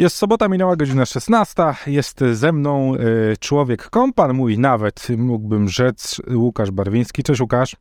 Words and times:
Jest 0.00 0.16
sobota, 0.16 0.48
minęła 0.48 0.76
godzina 0.76 1.06
16. 1.06 1.62
Jest 1.86 2.20
ze 2.32 2.52
mną 2.52 2.94
y, 2.94 3.36
człowiek 3.40 3.90
kompan 3.90 4.34
mój, 4.34 4.58
nawet 4.58 5.08
mógłbym 5.16 5.68
rzec, 5.68 6.20
Łukasz 6.34 6.70
Barwiński. 6.70 7.22
Cześć 7.22 7.40
Łukasz. 7.40 7.76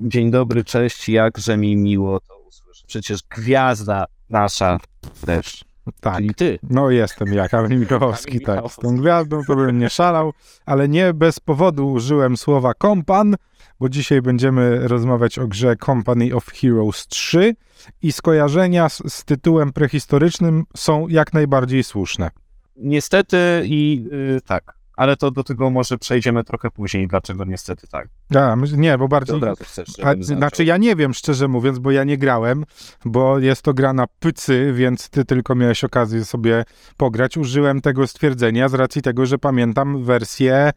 Dzień 0.00 0.30
dobry, 0.30 0.64
cześć, 0.64 1.08
jakże 1.08 1.56
mi 1.56 1.76
miło 1.76 2.20
to 2.20 2.38
usłyszeć. 2.38 2.86
Przecież 2.86 3.20
gwiazda 3.22 4.04
nasza 4.30 4.78
też. 5.26 5.64
Tak. 6.00 6.16
Czyli 6.16 6.34
ty. 6.34 6.58
No 6.62 6.90
jestem 6.90 7.32
ja, 7.32 7.48
Kamil 7.48 7.78
Michałowski, 7.80 8.40
tak. 8.40 8.72
Z 8.72 8.76
tą 8.76 8.96
gwiazdą 8.96 9.42
to 9.46 9.56
bym 9.56 9.78
nie 9.78 9.90
szalał, 9.90 10.32
ale 10.66 10.88
nie 10.88 11.14
bez 11.14 11.40
powodu 11.40 11.92
użyłem 11.92 12.36
słowa 12.36 12.74
kompan, 12.74 13.36
bo 13.80 13.88
dzisiaj 13.88 14.22
będziemy 14.22 14.88
rozmawiać 14.88 15.38
o 15.38 15.46
grze 15.46 15.76
Company 15.76 16.34
of 16.34 16.46
Heroes 16.46 17.06
3 17.06 17.54
i 18.02 18.12
skojarzenia 18.12 18.88
z, 18.88 19.02
z 19.08 19.24
tytułem 19.24 19.72
prehistorycznym 19.72 20.64
są 20.76 21.08
jak 21.08 21.32
najbardziej 21.32 21.84
słuszne. 21.84 22.30
Niestety 22.76 23.62
i 23.64 24.06
y, 24.12 24.40
tak, 24.46 24.79
ale 25.00 25.16
to 25.16 25.30
do 25.30 25.44
tego 25.44 25.70
może 25.70 25.98
przejdziemy 25.98 26.44
trochę 26.44 26.70
później, 26.70 27.08
dlaczego 27.08 27.44
niestety 27.44 27.86
tak. 27.86 28.08
A, 28.34 28.56
nie, 28.76 28.98
bo 28.98 29.08
bardziej... 29.08 29.36
od 29.36 29.42
razu 29.42 29.64
chcesz, 29.64 29.88
A, 30.02 30.14
znaczy 30.20 30.64
ja 30.64 30.76
nie 30.76 30.96
wiem, 30.96 31.14
szczerze 31.14 31.48
mówiąc, 31.48 31.78
bo 31.78 31.90
ja 31.90 32.04
nie 32.04 32.18
grałem, 32.18 32.64
bo 33.04 33.38
jest 33.38 33.62
to 33.62 33.74
gra 33.74 33.92
na 33.92 34.06
pycy, 34.06 34.72
więc 34.72 35.10
ty 35.10 35.24
tylko 35.24 35.54
miałeś 35.54 35.84
okazję 35.84 36.24
sobie 36.24 36.64
pograć. 36.96 37.36
Użyłem 37.36 37.80
tego 37.80 38.06
stwierdzenia 38.06 38.68
z 38.68 38.74
racji 38.74 39.02
tego, 39.02 39.26
że 39.26 39.38
pamiętam 39.38 40.04
wersję 40.04 40.70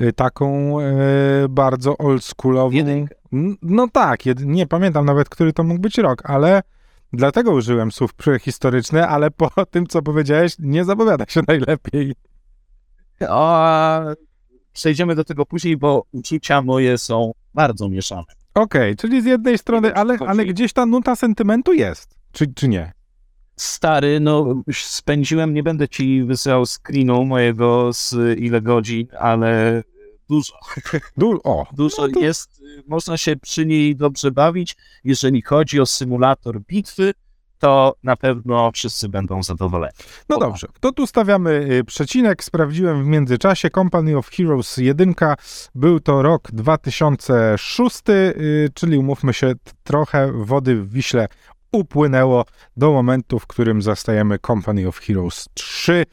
y, 0.00 0.12
taką 0.12 0.80
y, 0.80 0.84
bardzo 1.48 1.98
oldschoolową. 1.98 2.70
Jedynkę. 2.70 3.14
No 3.62 3.88
tak, 3.92 4.20
jed- 4.20 4.44
nie 4.44 4.66
pamiętam 4.66 5.06
nawet, 5.06 5.28
który 5.28 5.52
to 5.52 5.64
mógł 5.64 5.80
być 5.80 5.98
rok, 5.98 6.22
ale 6.24 6.62
dlatego 7.12 7.52
użyłem 7.52 7.92
słów 7.92 8.14
prehistoryczne, 8.14 9.08
ale 9.08 9.30
po 9.30 9.50
tym, 9.72 9.86
co 9.86 10.02
powiedziałeś, 10.02 10.56
nie 10.58 10.84
zapowiada 10.84 11.24
się 11.28 11.40
najlepiej. 11.48 12.14
A 13.28 14.00
przejdziemy 14.72 15.14
do 15.14 15.24
tego 15.24 15.46
później, 15.46 15.76
bo 15.76 16.04
uczucia 16.12 16.62
moje 16.62 16.98
są 16.98 17.32
bardzo 17.54 17.88
mieszane. 17.88 18.24
Okej, 18.54 18.96
czyli 18.96 19.22
z 19.22 19.24
jednej 19.24 19.58
strony, 19.58 19.94
ale, 19.94 20.16
ale 20.26 20.44
gdzieś 20.44 20.72
ta 20.72 20.86
nuta 20.86 21.16
sentymentu 21.16 21.72
jest, 21.72 22.14
czy, 22.32 22.54
czy 22.54 22.68
nie? 22.68 22.92
Stary, 23.56 24.20
no 24.20 24.62
spędziłem, 24.72 25.54
nie 25.54 25.62
będę 25.62 25.88
ci 25.88 26.24
wysyłał 26.24 26.66
screenu 26.66 27.24
mojego 27.24 27.92
z 27.92 28.38
ile 28.38 28.60
godzin, 28.62 29.06
ale 29.18 29.82
dużo. 30.28 30.52
Du- 31.16 31.40
o, 31.44 31.66
Dużo 31.72 32.06
No 32.06 32.08
to- 32.14 32.20
jest, 32.20 32.60
y, 32.60 32.82
można 32.88 33.16
się 33.16 33.36
przy 33.36 33.66
niej 33.66 33.96
dobrze 33.96 34.30
bawić. 34.30 34.76
Jeżeli 35.04 35.42
chodzi 35.42 35.80
o 35.80 35.86
symulator 35.86 36.60
bitwy, 36.60 37.12
to 37.60 37.94
na 38.02 38.16
pewno 38.16 38.70
wszyscy 38.72 39.08
będą 39.08 39.42
zadowoleni. 39.42 39.92
No 40.28 40.38
dobrze, 40.38 40.66
to 40.80 40.92
tu 40.92 41.06
stawiamy 41.06 41.50
y, 41.50 41.84
przecinek. 41.84 42.44
Sprawdziłem 42.44 43.04
w 43.04 43.06
międzyczasie. 43.06 43.70
Company 43.70 44.16
of 44.16 44.30
Heroes 44.30 44.76
1. 44.76 45.14
Był 45.74 46.00
to 46.00 46.22
rok 46.22 46.48
2006, 46.52 48.02
y, 48.08 48.68
czyli 48.74 48.98
umówmy 48.98 49.32
się, 49.34 49.52
trochę 49.84 50.32
wody 50.32 50.76
w 50.76 50.92
Wiśle 50.92 51.28
upłynęło 51.72 52.44
do 52.76 52.92
momentu, 52.92 53.38
w 53.38 53.46
którym 53.46 53.82
zastajemy 53.82 54.38
Company 54.38 54.88
of 54.88 54.98
Heroes 54.98 55.48
3. 55.54 56.04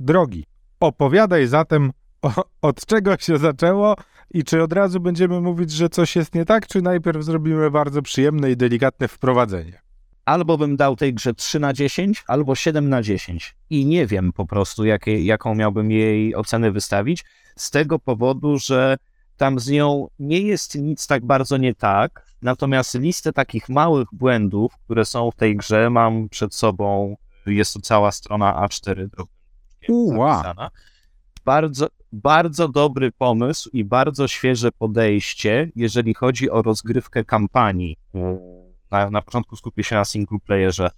Drogi, 0.00 0.44
opowiadaj 0.80 1.46
zatem, 1.46 1.92
o, 2.22 2.44
od 2.62 2.86
czego 2.86 3.16
się 3.16 3.38
zaczęło 3.38 3.96
i 4.30 4.44
czy 4.44 4.62
od 4.62 4.72
razu 4.72 5.00
będziemy 5.00 5.40
mówić, 5.40 5.70
że 5.70 5.88
coś 5.88 6.16
jest 6.16 6.34
nie 6.34 6.44
tak, 6.44 6.66
czy 6.66 6.82
najpierw 6.82 7.24
zrobimy 7.24 7.70
bardzo 7.70 8.02
przyjemne 8.02 8.50
i 8.50 8.56
delikatne 8.56 9.08
wprowadzenie. 9.08 9.82
Albo 10.24 10.58
bym 10.58 10.76
dał 10.76 10.96
tej 10.96 11.14
grze 11.14 11.34
3 11.34 11.60
na 11.60 11.72
10, 11.72 12.24
albo 12.26 12.54
7 12.54 12.88
na 12.88 13.02
10. 13.02 13.54
I 13.70 13.86
nie 13.86 14.06
wiem 14.06 14.32
po 14.32 14.46
prostu, 14.46 14.84
jakie, 14.84 15.24
jaką 15.24 15.54
miałbym 15.54 15.90
jej 15.90 16.34
ocenę 16.34 16.70
wystawić, 16.70 17.24
z 17.56 17.70
tego 17.70 17.98
powodu, 17.98 18.58
że 18.58 18.96
tam 19.36 19.58
z 19.58 19.68
nią 19.68 20.08
nie 20.18 20.40
jest 20.40 20.74
nic 20.74 21.06
tak 21.06 21.26
bardzo 21.26 21.56
nie 21.56 21.74
tak, 21.74 22.26
natomiast 22.42 22.94
listę 22.94 23.32
takich 23.32 23.68
małych 23.68 24.08
błędów, 24.12 24.72
które 24.84 25.04
są 25.04 25.30
w 25.30 25.34
tej 25.34 25.56
grze, 25.56 25.90
mam 25.90 26.28
przed 26.28 26.54
sobą, 26.54 27.16
jest 27.46 27.74
to 27.74 27.80
cała 27.80 28.12
strona 28.12 28.66
A4 28.66 28.94
drobnym 28.94 29.26
Uła. 29.88 30.34
zapisana. 30.34 30.70
Bardzo, 31.44 31.88
bardzo 32.12 32.68
dobry 32.68 33.12
pomysł 33.12 33.70
i 33.72 33.84
bardzo 33.84 34.28
świeże 34.28 34.72
podejście, 34.72 35.70
jeżeli 35.76 36.14
chodzi 36.14 36.50
o 36.50 36.62
rozgrywkę 36.62 37.24
kampanii. 37.24 37.96
Na, 38.92 39.10
na 39.10 39.22
początku 39.22 39.56
skupię 39.56 39.84
się 39.84 39.96
na 39.96 40.04
single 40.04 40.38
playerze. 40.46 40.90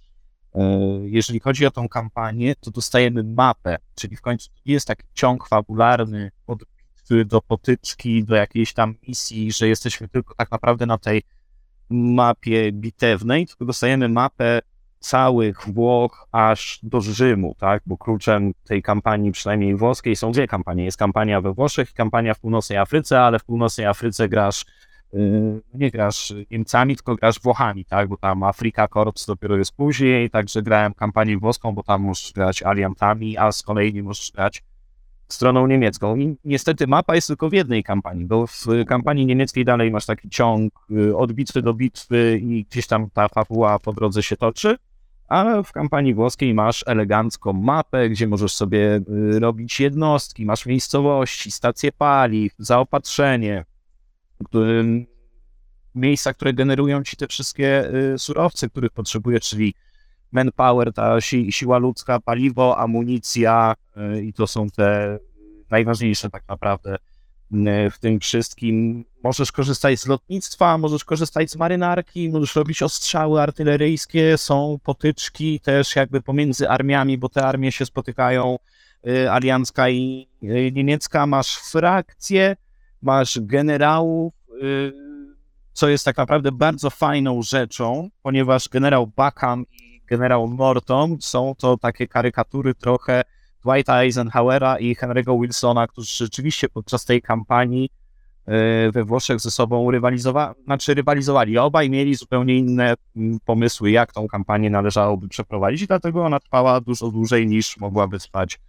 E, 0.55 0.61
Jeżeli 1.03 1.39
chodzi 1.39 1.65
o 1.65 1.71
tą 1.71 1.89
kampanię, 1.89 2.55
to 2.55 2.71
dostajemy 2.71 3.23
mapę, 3.23 3.77
czyli 3.95 4.15
w 4.15 4.21
końcu 4.21 4.49
jest 4.65 4.87
taki 4.87 5.03
ciąg 5.13 5.47
fabularny 5.47 6.31
od 6.47 6.59
bitwy 6.59 7.25
do 7.25 7.41
potyczki, 7.41 8.23
do 8.23 8.35
jakiejś 8.35 8.73
tam 8.73 8.95
misji, 9.07 9.51
że 9.51 9.67
jesteśmy 9.67 10.07
tylko 10.07 10.35
tak 10.35 10.51
naprawdę 10.51 10.85
na 10.85 10.97
tej 10.97 11.23
mapie 11.89 12.71
bitewnej, 12.71 13.47
tylko 13.47 13.65
dostajemy 13.65 14.09
mapę 14.09 14.61
całych 14.99 15.69
Włoch 15.69 16.27
aż 16.31 16.79
do 16.83 17.01
Rzymu, 17.01 17.55
tak? 17.59 17.83
Bo 17.85 17.97
kluczem 17.97 18.53
tej 18.63 18.81
kampanii, 18.81 19.31
przynajmniej 19.31 19.75
włoskiej, 19.75 20.15
są 20.15 20.31
dwie 20.31 20.47
kampanie. 20.47 20.85
Jest 20.85 20.97
kampania 20.97 21.41
we 21.41 21.53
Włoszech 21.53 21.91
i 21.91 21.93
kampania 21.93 22.33
w 22.33 22.39
północnej 22.39 22.77
Afryce, 22.77 23.21
ale 23.21 23.39
w 23.39 23.43
północnej 23.43 23.87
Afryce 23.87 24.29
grasz 24.29 24.65
nie 25.73 25.91
grasz 25.91 26.33
Niemcami, 26.51 26.95
tylko 26.95 27.15
grasz 27.15 27.39
Włochami, 27.39 27.85
tak? 27.85 28.09
Bo 28.09 28.17
tam 28.17 28.43
Afrika 28.43 28.87
Korps 28.87 29.25
dopiero 29.25 29.57
jest 29.57 29.75
później, 29.75 30.29
także 30.29 30.61
grałem 30.61 30.93
kampanię 30.93 31.37
włoską, 31.37 31.71
bo 31.71 31.83
tam 31.83 32.01
możesz 32.01 32.33
grać 32.33 32.63
aliantami, 32.63 33.37
a 33.37 33.51
z 33.51 33.63
kolei 33.63 33.93
nie 33.93 34.03
możesz 34.03 34.31
grać 34.31 34.63
stroną 35.27 35.67
niemiecką. 35.67 36.15
I 36.15 36.37
niestety 36.43 36.87
mapa 36.87 37.15
jest 37.15 37.27
tylko 37.27 37.49
w 37.49 37.53
jednej 37.53 37.83
kampanii, 37.83 38.25
bo 38.25 38.47
w 38.47 38.65
kampanii 38.87 39.25
niemieckiej 39.25 39.65
dalej 39.65 39.91
masz 39.91 40.05
taki 40.05 40.29
ciąg 40.29 40.73
y, 40.91 41.17
od 41.17 41.33
bitwy 41.33 41.61
do 41.61 41.73
bitwy 41.73 42.39
i 42.43 42.65
gdzieś 42.65 42.87
tam 42.87 43.09
ta 43.09 43.27
fabuła 43.27 43.79
po 43.79 43.93
drodze 43.93 44.23
się 44.23 44.37
toczy, 44.37 44.77
a 45.27 45.63
w 45.63 45.71
kampanii 45.71 46.13
włoskiej 46.13 46.53
masz 46.53 46.83
elegancką 46.87 47.53
mapę, 47.53 48.09
gdzie 48.09 48.27
możesz 48.27 48.53
sobie 48.53 49.01
y, 49.35 49.39
robić 49.39 49.79
jednostki, 49.79 50.45
masz 50.45 50.65
miejscowości, 50.65 51.51
stacje 51.51 51.91
paliw, 51.91 52.53
zaopatrzenie, 52.57 53.65
miejsca, 55.95 56.33
które 56.33 56.53
generują 56.53 57.03
ci 57.03 57.17
te 57.17 57.27
wszystkie 57.27 57.93
y, 58.13 58.19
surowce, 58.19 58.69
których 58.69 58.91
potrzebujesz, 58.91 59.43
czyli 59.43 59.73
manpower, 60.31 60.93
ta 60.93 61.21
si 61.21 61.51
siła 61.51 61.77
ludzka, 61.77 62.19
paliwo, 62.19 62.77
amunicja 62.77 63.75
y, 64.15 64.23
i 64.23 64.33
to 64.33 64.47
są 64.47 64.69
te 64.69 65.19
najważniejsze 65.69 66.29
tak 66.29 66.43
naprawdę 66.47 66.95
y, 66.95 67.91
w 67.91 67.99
tym 67.99 68.19
wszystkim. 68.19 69.05
Możesz 69.23 69.51
korzystać 69.51 69.99
z 69.99 70.07
lotnictwa, 70.07 70.77
możesz 70.77 71.05
korzystać 71.05 71.51
z 71.51 71.55
marynarki, 71.55 72.29
możesz 72.29 72.55
robić 72.55 72.81
ostrzały 72.81 73.41
artyleryjskie, 73.41 74.37
są 74.37 74.79
potyczki 74.83 75.59
też 75.59 75.95
jakby 75.95 76.21
pomiędzy 76.21 76.69
armiami, 76.69 77.17
bo 77.17 77.29
te 77.29 77.45
armie 77.45 77.71
się 77.71 77.85
spotykają, 77.85 78.57
aliancka 79.31 79.89
i 79.89 80.27
niemiecka, 80.71 81.27
masz 81.27 81.57
frakcje, 81.57 82.55
masz 83.05 83.39
generałów, 83.41 84.33
y, 84.63 84.93
co 85.73 85.89
jest 85.89 86.05
tak 86.05 86.17
naprawdę 86.17 86.51
bardzo 86.51 86.89
fajną 86.89 87.41
rzeczą, 87.41 88.09
ponieważ 88.21 88.69
generał 88.69 89.07
Buckham 89.07 89.65
i 89.71 90.01
generał 90.07 90.47
Morton 90.47 91.17
są 91.19 91.55
to 91.57 91.77
takie 91.77 92.07
karykatury 92.07 92.73
trochę 92.73 93.21
Dwighta 93.65 94.03
Eisenhowera 94.03 94.79
i 94.79 94.95
Henry'ego 94.95 95.41
Wilsona, 95.41 95.87
którzy 95.87 96.15
rzeczywiście 96.15 96.69
podczas 96.69 97.05
tej 97.05 97.21
kampanii 97.21 97.89
y, 98.87 98.91
we 98.91 99.03
Włoszech 99.03 99.39
ze 99.39 99.51
sobą 99.51 99.91
rywalizowali, 99.91 100.55
znaczy 100.63 100.93
rywalizowali. 100.93 101.57
Obaj 101.57 101.89
mieli 101.89 102.15
zupełnie 102.15 102.57
inne 102.57 102.93
mm, 103.15 103.39
pomysły, 103.45 103.91
jak 103.91 104.13
tą 104.13 104.27
kampanię 104.27 104.69
należałoby 104.69 105.27
przeprowadzić 105.27 105.87
dlatego 105.87 106.25
ona 106.25 106.39
trwała 106.39 106.81
dużo 106.81 107.11
dłużej 107.11 107.47
niż 107.47 107.77
mogłaby 107.77 108.19
trwać, 108.19 108.59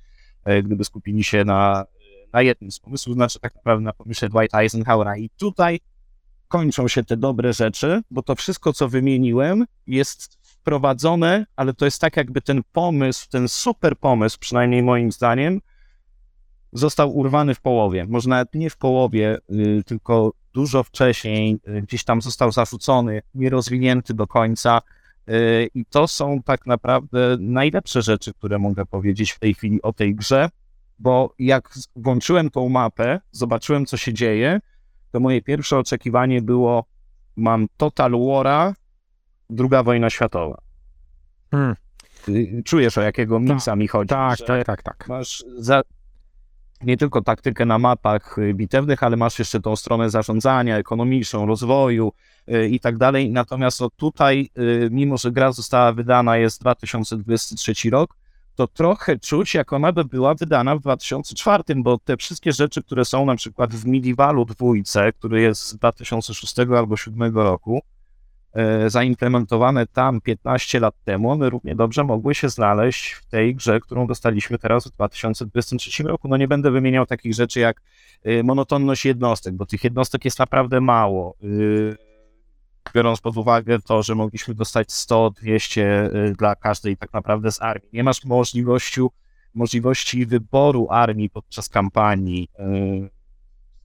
y, 0.49 0.63
gdyby 0.63 0.85
skupili 0.85 1.25
się 1.25 1.45
na, 1.45 1.85
na 2.33 2.43
jednym 2.43 2.71
z 2.71 2.79
pomysłów, 2.79 3.15
znaczy 3.15 3.41
tak 3.41 3.55
naprawdę 3.55 3.85
na 3.85 3.93
pomyśle 3.93 4.29
Dwighta 4.29 4.63
Eisenhowera. 4.63 5.17
I 5.17 5.31
tutaj 5.31 5.81
kończą 6.49 6.89
się 6.89 7.05
te 7.05 7.17
dobre 7.17 7.53
rzeczy, 7.53 8.03
bo 8.11 8.23
to 8.23 8.35
wszystko, 8.35 8.73
co 8.73 8.89
wymieniłem, 8.89 9.65
jest 9.87 10.39
wprowadzone, 10.43 11.47
ale 11.57 11.75
to 11.75 11.85
jest 11.85 12.01
tak, 12.01 12.17
jakby 12.17 12.41
ten 12.41 12.63
pomysł, 12.73 13.27
ten 13.31 13.49
super 13.49 13.99
pomysł, 13.99 14.39
przynajmniej 14.41 14.83
moim 14.83 15.13
zdaniem, 15.13 15.61
został 16.73 17.17
urwany 17.17 17.55
w 17.55 17.61
połowie. 17.61 18.07
Może 18.07 18.29
nawet 18.29 18.55
nie 18.55 18.71
w 18.71 18.77
połowie, 18.77 19.39
y, 19.51 19.83
tylko 19.87 20.33
dużo 20.55 20.83
wcześniej, 20.83 21.59
y, 21.69 21.83
gdzieś 21.83 22.05
tam 22.05 22.23
został 22.23 22.53
zarzucony, 22.53 23.23
nierozwinięty 23.35 24.15
do 24.15 24.27
końca. 24.27 24.81
y, 25.29 25.69
I 25.75 25.85
to 25.85 26.09
są 26.09 26.43
tak 26.43 26.67
naprawdę 26.67 27.37
najlepsze 27.41 28.03
rzeczy, 28.03 28.35
które 28.35 28.59
mogę 28.59 28.87
powiedzieć 28.87 29.31
w 29.33 29.39
tej 29.39 29.55
chwili 29.55 29.83
o 29.83 29.93
tej 29.93 30.15
grze, 30.15 30.49
bo 30.99 31.35
jak 31.39 31.75
włączyłem 31.97 32.51
tą 32.51 32.69
mapę, 32.69 33.21
zobaczyłem, 33.31 33.87
co 33.87 33.97
się 33.97 34.15
dzieje, 34.15 34.61
to 35.13 35.21
moje 35.21 35.43
pierwsze 35.43 35.79
oczekiwanie 35.79 36.43
było: 36.43 36.85
mam 37.37 37.67
Total 37.77 38.13
War'a, 38.13 38.73
druga 39.51 39.83
wojna 39.83 40.11
światowa. 40.11 40.61
Hmm. 41.51 41.77
y, 42.29 42.63
czujesz 42.65 42.99
o 42.99 43.03
jakiego 43.03 43.41
miksa 43.41 43.77
mi 43.77 43.89
chodzi. 43.89 44.09
Tak, 44.09 44.39
tak, 44.39 44.67
tak, 44.67 44.83
tak. 44.83 45.09
Masz 45.09 45.45
za, 45.57 45.83
nie 46.83 46.97
tylko 46.97 47.23
taktykę 47.23 47.67
na 47.67 47.79
mapach 47.79 48.39
y, 48.39 48.55
bitewnych, 48.55 49.03
ale 49.03 49.17
masz 49.17 49.39
jeszcze 49.39 49.61
tą 49.61 49.77
stronę 49.77 50.11
zarządzania 50.11 50.79
ekonomiczną, 50.79 51.47
rozwoju 51.47 52.13
y, 52.49 52.69
i 52.69 52.81
tak 52.81 52.99
dalej. 52.99 53.31
Natomiast 53.31 53.83
o 53.83 53.91
tutaj, 53.91 54.51
y, 54.59 54.89
mimo 54.91 55.17
że 55.17 55.33
gra 55.33 55.53
została 55.53 55.93
wydana, 55.93 56.37
jest 56.37 56.61
2023 56.61 57.91
rok, 57.91 58.17
to 58.57 58.67
trochę 58.67 59.19
czuć, 59.19 59.55
jak 59.55 59.73
ona 59.73 59.93
by 59.93 60.05
była 60.05 60.35
wydana 60.35 60.77
w 60.77 60.81
2004, 60.81 61.63
bo 61.77 61.99
te 61.99 62.17
wszystkie 62.17 62.53
rzeczy, 62.53 62.83
które 62.83 63.05
są 63.05 63.27
na 63.27 63.37
przykład 63.37 63.75
w 63.75 63.87
Medievalu 63.87 64.45
dwójce, 64.45 65.13
który 65.13 65.41
jest 65.41 65.63
z 65.63 65.77
2006 65.77 66.59
albo 66.59 66.87
2007 66.87 67.35
roku, 67.35 67.81
e, 68.53 68.91
zaimplementowane 68.91 69.87
tam 69.87 70.21
15 70.21 70.81
lat 70.81 70.95
temu, 71.05 71.31
one 71.31 71.51
równie 71.51 71.75
dobrze 71.75 72.05
mogły 72.05 72.35
się 72.35 72.49
znaleźć 72.49 73.13
w 73.13 73.27
tej 73.27 73.55
grze, 73.55 73.81
którą 73.81 74.07
dostaliśmy 74.07 74.59
teraz 74.59 74.89
w 74.89 74.91
2023 74.91 76.03
roku. 76.03 76.29
No 76.29 76.37
nie 76.37 76.49
będę 76.49 76.71
wymieniał 76.71 77.07
takich 77.07 77.35
rzeczy 77.35 77.61
jak 77.61 77.83
e, 78.25 78.43
monotonność 78.43 79.05
jednostek, 79.05 79.55
bo 79.55 79.67
tych 79.67 79.85
jednostek 79.85 80.25
jest 80.25 80.39
naprawdę 80.39 80.81
mało. 80.81 81.37
E, 81.43 82.06
Biorąc 82.95 83.21
pod 83.21 83.37
uwagę 83.37 83.79
to, 83.79 84.03
że 84.03 84.15
mogliśmy 84.15 84.55
dostać 84.55 84.93
100, 84.93 85.31
200 85.31 85.83
e, 85.83 86.11
dla 86.33 86.55
każdej 86.55 86.97
tak 86.97 87.13
naprawdę 87.13 87.53
z 87.53 87.63
armii. 87.63 87.89
Nie 87.93 88.05
masz 88.05 88.25
możliwości, 88.25 89.01
możliwości 89.55 90.27
wyboru 90.27 90.87
armii 90.91 91.31
podczas 91.31 91.69
kampanii. 91.69 92.49
E, 92.59 92.65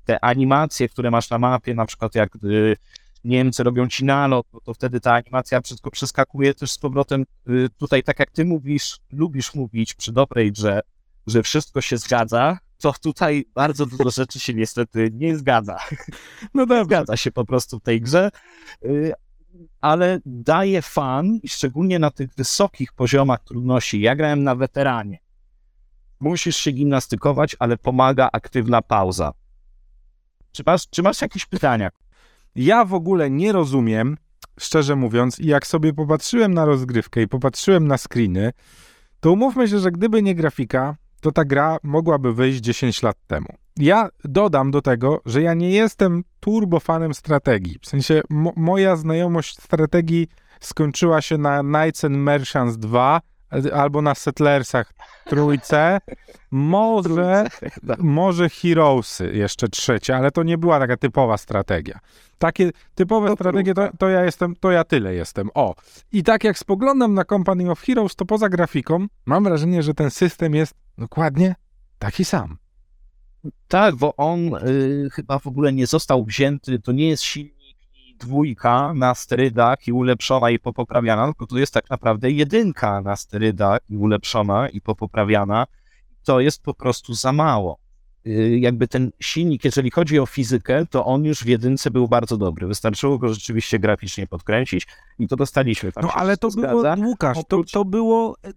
Te 0.06 0.24
animacje, 0.25 0.89
które 0.89 1.12
masz 1.12 1.30
na 1.30 1.38
mapie, 1.38 1.74
na 1.74 1.86
przykład 1.86 2.15
jak 2.15 2.36
y, 2.44 2.75
Niemcy 3.24 3.63
robią 3.63 3.88
ci 3.88 4.06
nalot, 4.06 4.48
no 4.53 4.59
to 4.59 4.74
wtedy 4.74 5.00
ta 5.00 5.13
animacja 5.13 5.62
wszystko 5.62 5.92
przeskakuje 5.92 6.54
też 6.54 6.71
z 6.71 6.77
powrotem. 6.77 7.25
y, 7.50 7.68
Tutaj, 7.77 8.04
tak 8.04 8.19
jak 8.19 8.31
ty 8.31 8.45
mówisz, 8.45 8.97
lubisz 9.12 9.54
mówić 9.56 9.94
przy 9.94 10.12
dobrej 10.12 10.51
grze, 10.51 10.80
że 11.27 11.44
wszystko 11.44 11.81
się 11.81 11.97
zgadza, 11.97 12.57
to 12.81 12.94
tutaj 13.04 13.45
bardzo 13.56 13.86
dużo 13.86 14.10
rzeczy 14.10 14.39
się 14.39 14.54
niestety 14.54 15.10
nie 15.13 15.38
zgadza. 15.38 15.78
No 16.54 16.66
dobrze. 16.66 16.86
Zgadza 16.86 17.18
się 17.18 17.31
po 17.31 17.45
prostu 17.45 17.80
w 17.80 17.83
tej 17.83 18.01
grze, 18.01 18.31
y, 18.86 19.13
ale 19.81 20.19
daje 20.25 20.81
fan 20.81 21.39
szczególnie 21.48 22.00
na 22.00 22.12
tych 22.12 22.33
wysokich 22.33 22.94
poziomach 22.94 23.44
trudności. 23.44 24.01
Ja 24.01 24.16
grałem 24.16 24.44
na 24.44 24.56
weteranie. 24.56 25.19
Musisz 26.19 26.57
się 26.57 26.72
gimnastykować, 26.72 27.56
ale 27.60 27.78
pomaga 27.78 28.30
aktywna 28.33 28.81
pauza. 28.81 29.33
Czy 30.51 30.63
masz, 30.66 30.89
czy 30.89 31.04
masz 31.04 31.22
jakieś 31.22 31.45
pytania? 31.45 31.89
Ja 32.56 32.86
w 32.86 32.94
ogóle 32.94 33.30
nie 33.30 33.51
rozumiem, 33.51 34.18
szczerze 34.60 34.95
mówiąc, 34.95 35.39
i 35.39 35.45
jak 35.45 35.68
sobie 35.68 35.94
popatrzyłem 35.94 36.54
na 36.54 36.66
rozgrywkę 36.66 37.22
i 37.22 37.28
popatrzyłem 37.28 37.88
na 37.88 37.98
screeny, 37.98 38.51
to 39.19 39.31
umówmy 39.31 39.68
się, 39.68 39.80
że 39.80 39.92
gdyby 39.92 40.22
nie 40.22 40.36
grafika, 40.36 40.95
to 41.21 41.31
ta 41.31 41.45
gra 41.45 41.77
mogłaby 41.83 42.33
wyjść 42.33 42.59
10 42.59 43.03
lat 43.03 43.18
temu. 43.27 43.47
Ja 43.77 44.09
dodam 44.25 44.71
do 44.71 44.81
tego, 44.81 45.21
że 45.25 45.41
ja 45.41 45.53
nie 45.53 45.69
jestem 45.71 46.23
turbofanem 46.39 47.13
strategii. 47.13 47.77
W 47.81 47.88
sensie 47.88 48.21
mo- 48.29 48.53
moja 48.56 48.95
znajomość 48.95 49.62
strategii 49.62 50.27
skończyła 50.59 51.21
się 51.21 51.38
na 51.38 51.62
Knights 51.62 52.03
and 52.06 52.18
Merchants 52.18 52.77
2 52.77 53.21
albo 53.74 54.01
na 54.01 54.15
Settlersach 54.15 54.94
trójce. 55.25 56.00
Może 56.51 57.45
może 57.98 58.50
Heroesy 58.50 59.31
jeszcze 59.33 59.68
trzecie, 59.68 60.15
ale 60.15 60.31
to 60.31 60.44
nie 60.44 60.57
była 60.57 60.80
taka 60.80 60.98
typowa 60.98 61.38
strategia. 61.38 62.00
Takie 62.38 62.71
typowe 62.95 63.27
To 63.27 63.36
strategie 63.36 63.74
to, 63.74 63.89
to 63.98 64.09
ja 64.09 64.25
jestem, 64.25 64.56
to 64.56 64.71
ja 64.71 64.83
tyle 64.83 65.15
jestem. 65.15 65.50
O. 65.53 65.75
I 66.12 66.24
tak 66.24 66.44
jak 66.44 66.57
spoglądam 66.57 67.13
na 67.13 67.25
Company 67.25 67.71
of 67.71 67.81
Heroes, 67.81 68.15
to 68.15 68.25
poza 68.25 68.50
grafiką 68.50 69.06
mam 69.25 69.44
wrażenie, 69.44 69.83
że 69.83 69.94
ten 69.94 70.12
system 70.12 70.56
jest 70.56 70.74
dokładnie 70.97 71.56
taki 72.00 72.25
sam. 72.25 72.57
Tak, 73.68 73.95
bo 73.95 74.15
on 74.15 74.56
y, 74.56 75.09
chyba 75.13 75.39
w 75.39 75.47
ogóle 75.47 75.74
nie 75.74 75.88
został 75.88 76.25
wzięty, 76.25 76.80
to 76.80 76.92
nie 76.92 77.09
jest 77.09 77.24
silnik 77.24 77.60
dwójka 78.21 78.94
na 78.94 79.15
sterydach 79.15 79.88
i 79.88 79.91
ulepszona 79.91 80.50
i 80.50 80.59
popoprawiana, 80.59 81.25
tylko 81.25 81.47
to 81.47 81.57
jest 81.57 81.73
tak 81.73 81.89
naprawdę 81.89 82.31
jedynka 82.31 83.01
na 83.01 83.15
sterydach 83.15 83.79
i 83.89 83.97
ulepszona 83.97 84.69
i 84.69 84.81
popoprawiana. 84.81 85.68
To 86.23 86.39
jest 86.39 86.63
po 86.63 86.73
prostu 86.73 87.13
za 87.13 87.31
mało. 87.31 87.77
Y, 88.27 88.59
jakby 88.59 88.88
ten 88.88 89.12
silnik, 89.19 89.65
jeżeli 89.65 89.91
chodzi 89.91 90.19
o 90.19 90.25
fizykę, 90.25 90.85
to 90.85 91.06
on 91.06 91.23
już 91.25 91.39
w 91.39 91.47
jedynce 91.47 91.91
był 91.91 92.07
bardzo 92.07 92.38
dobry. 92.38 92.68
Wystarczyło 92.68 93.18
go 93.18 93.33
rzeczywiście 93.33 93.79
graficznie 93.79 94.27
podkręcić 94.27 94.88
i 95.19 95.27
to 95.27 95.35
dostaliśmy. 95.35 95.91
Tam 95.91 96.03
No 96.03 96.12
ale 96.13 96.38
to 96.38 96.50
wszystko 96.50 96.69
było, 96.69 96.81
zgadza. 96.81 97.06
Łukasz, 97.06 97.38
to, 97.47 97.57
Oprócz- 97.57 97.71
to 97.73 97.85
było 97.85 98.35
e, 98.44 98.51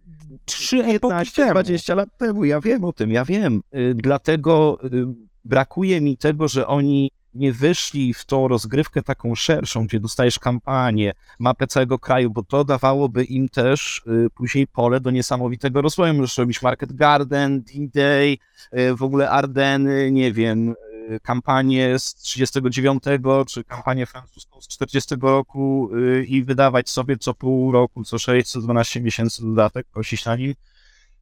trzy 0.44 0.84
epoki 0.84 1.32
temu. 1.32 1.50
20 1.50 1.94
lat 1.94 2.08
temu, 2.19 2.44
ja 2.44 2.61
wiem 2.61 2.84
o 2.84 2.93
tym, 2.93 3.11
ja 3.11 3.25
wiem. 3.25 3.62
Y, 3.75 3.94
Dlatego 3.94 4.78
y, 4.84 5.06
brakuje 5.44 6.00
mi 6.00 6.16
tego, 6.16 6.49
że 6.49 6.66
oni 6.66 7.11
nie 7.34 7.52
wyszli 7.52 8.14
w 8.14 8.25
tą 8.25 8.48
rozgrywkę 8.48 9.02
taką 9.02 9.34
szerszą, 9.34 9.86
gdzie 9.86 10.00
dostajesz 10.00 10.38
kampanię, 10.38 11.12
mapę 11.38 11.66
całego 11.66 11.98
kraju, 11.98 12.31
bo 12.31 12.42
to 12.42 12.64
dawałoby 12.64 13.25
im 13.25 13.48
też 13.48 14.02
y, 14.06 14.31
później 14.31 14.66
pole 14.66 15.00
do 15.00 15.10
niesamowitego 15.10 15.82
rozwoju. 15.82 16.14
Możesz 16.14 16.38
robić 16.38 16.62
Market 16.62 16.92
Garden, 16.92 17.62
D-Day, 17.62 18.38
y, 18.78 18.94
w 18.94 19.02
ogóle 19.02 19.31
Ardeny, 19.31 20.12
nie 20.12 20.32
wiem, 20.32 20.75
y, 21.10 21.20
kampanię 21.22 21.98
z 21.98 22.14
39, 22.14 23.02
czy 23.46 23.64
kampanię 23.64 24.06
francuską 24.06 24.60
z 24.60 24.69
40 24.69 25.14
roku 25.22 25.90
y, 25.96 26.25
i 26.25 26.42
wydawać 26.42 26.90
sobie 26.90 27.16
co 27.16 27.34
pół 27.34 27.72
roku, 27.72 28.04
co 28.04 28.19
6, 28.19 28.50
co 28.50 28.60
12 28.60 29.00
miesięcy 29.00 29.42
dodatek, 29.42 29.87
kosić 29.90 30.25
na 30.25 30.37
nim 30.37 30.54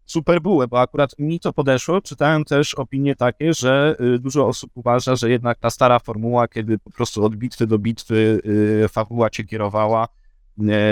super 0.06 0.40
bułę, 0.40 0.68
bo 0.68 0.80
akurat 0.80 1.18
mi 1.18 1.40
to 1.40 1.52
podeszło. 1.52 2.00
Czytałem 2.00 2.44
też 2.44 2.74
opinie 2.74 3.16
takie, 3.16 3.54
że 3.54 3.96
y, 4.14 4.18
dużo 4.18 4.46
osób 4.46 4.70
uważa, 4.74 5.16
że 5.16 5.30
jednak 5.30 5.58
ta 5.58 5.70
stara 5.70 5.98
formuła, 5.98 6.48
kiedy 6.48 6.78
po 6.78 6.90
prostu 6.90 7.24
od 7.24 7.36
bitwy 7.36 7.66
do 7.66 7.78
bitwy 7.78 8.40
y, 8.84 8.88
fabuła 8.88 9.30
cię 9.30 9.44
kierowała, 9.44 10.08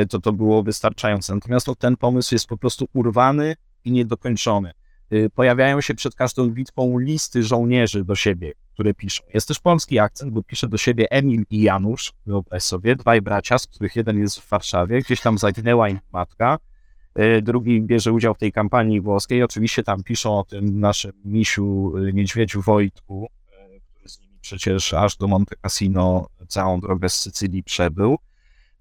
y, 0.02 0.06
to 0.06 0.20
to 0.20 0.32
było 0.32 0.62
wystarczające. 0.62 1.34
Natomiast 1.34 1.66
no, 1.66 1.74
ten 1.74 1.96
pomysł 1.96 2.34
jest 2.34 2.46
po 2.46 2.56
prostu 2.56 2.88
urwany 2.92 3.56
i 3.84 3.92
niedokończony. 3.92 4.72
Pojawiają 5.34 5.80
się 5.80 5.94
przed 5.94 6.14
każdą 6.14 6.50
bitwą 6.50 6.98
listy 6.98 7.42
żołnierzy 7.42 8.04
do 8.04 8.14
siebie, 8.14 8.52
które 8.72 8.94
piszą. 8.94 9.24
Jest 9.34 9.48
też 9.48 9.58
polski 9.58 9.98
akcent, 9.98 10.32
bo 10.32 10.42
pisze 10.42 10.68
do 10.68 10.76
siebie 10.78 11.10
Emil 11.10 11.44
i 11.50 11.62
Janusz, 11.62 12.12
wyobraź 12.26 12.62
sobie, 12.62 12.96
dwaj 12.96 13.22
bracia, 13.22 13.58
z 13.58 13.66
których 13.66 13.96
jeden 13.96 14.18
jest 14.18 14.40
w 14.40 14.48
Warszawie, 14.48 15.00
gdzieś 15.00 15.20
tam 15.20 15.38
zaginęła 15.38 15.88
im 15.88 15.98
matka, 16.12 16.58
Drugi 17.42 17.82
bierze 17.82 18.12
udział 18.12 18.34
w 18.34 18.38
tej 18.38 18.52
kampanii 18.52 19.00
włoskiej. 19.00 19.42
Oczywiście 19.42 19.82
tam 19.82 20.02
piszą 20.02 20.38
o 20.38 20.44
tym 20.44 20.80
naszym 20.80 21.12
misiu 21.24 21.92
e, 21.96 22.12
niedźwiedziu 22.12 22.62
Wojtku, 22.62 23.28
e, 23.52 23.80
który 23.80 24.08
z 24.08 24.20
nimi 24.20 24.38
przecież 24.40 24.94
aż 24.94 25.16
do 25.16 25.28
Monte 25.28 25.56
Cassino 25.56 26.26
całą 26.48 26.80
drogę 26.80 27.08
z 27.08 27.14
Sycylii 27.14 27.62
przebył. 27.62 28.18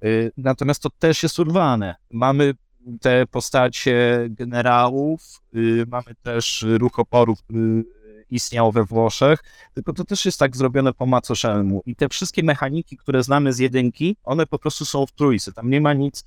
E, 0.02 0.08
Natomiast 0.38 0.82
to 0.82 0.90
też 0.90 1.24
jest 1.24 1.40
urwane. 1.40 1.96
Mamy 2.12 2.54
te 3.02 3.26
postacie 3.28 4.28
generałów, 4.30 5.42
y, 5.56 5.86
mamy 5.88 6.16
też 6.24 6.66
ruch 6.68 7.00
oporu, 7.00 7.36
który 7.36 7.84
istniał 8.30 8.72
we 8.72 8.84
Włoszech, 8.84 9.40
tylko 9.74 9.94
to 9.94 10.04
też 10.04 10.26
jest 10.26 10.40
tak 10.40 10.58
zrobione 10.58 10.94
po 10.94 11.06
macoszemu. 11.06 11.82
I 11.86 11.96
te 11.96 12.10
wszystkie 12.10 12.44
mechaniki, 12.44 12.98
które 12.98 13.24
znamy 13.24 13.54
z 13.54 13.60
jedynki, 13.60 14.16
one 14.24 14.46
po 14.46 14.60
prostu 14.60 14.86
są 14.86 15.06
w 15.06 15.12
trójce. 15.12 15.54
Tam 15.54 15.70
nie 15.70 15.82
ma 15.82 15.94
nic, 15.94 16.26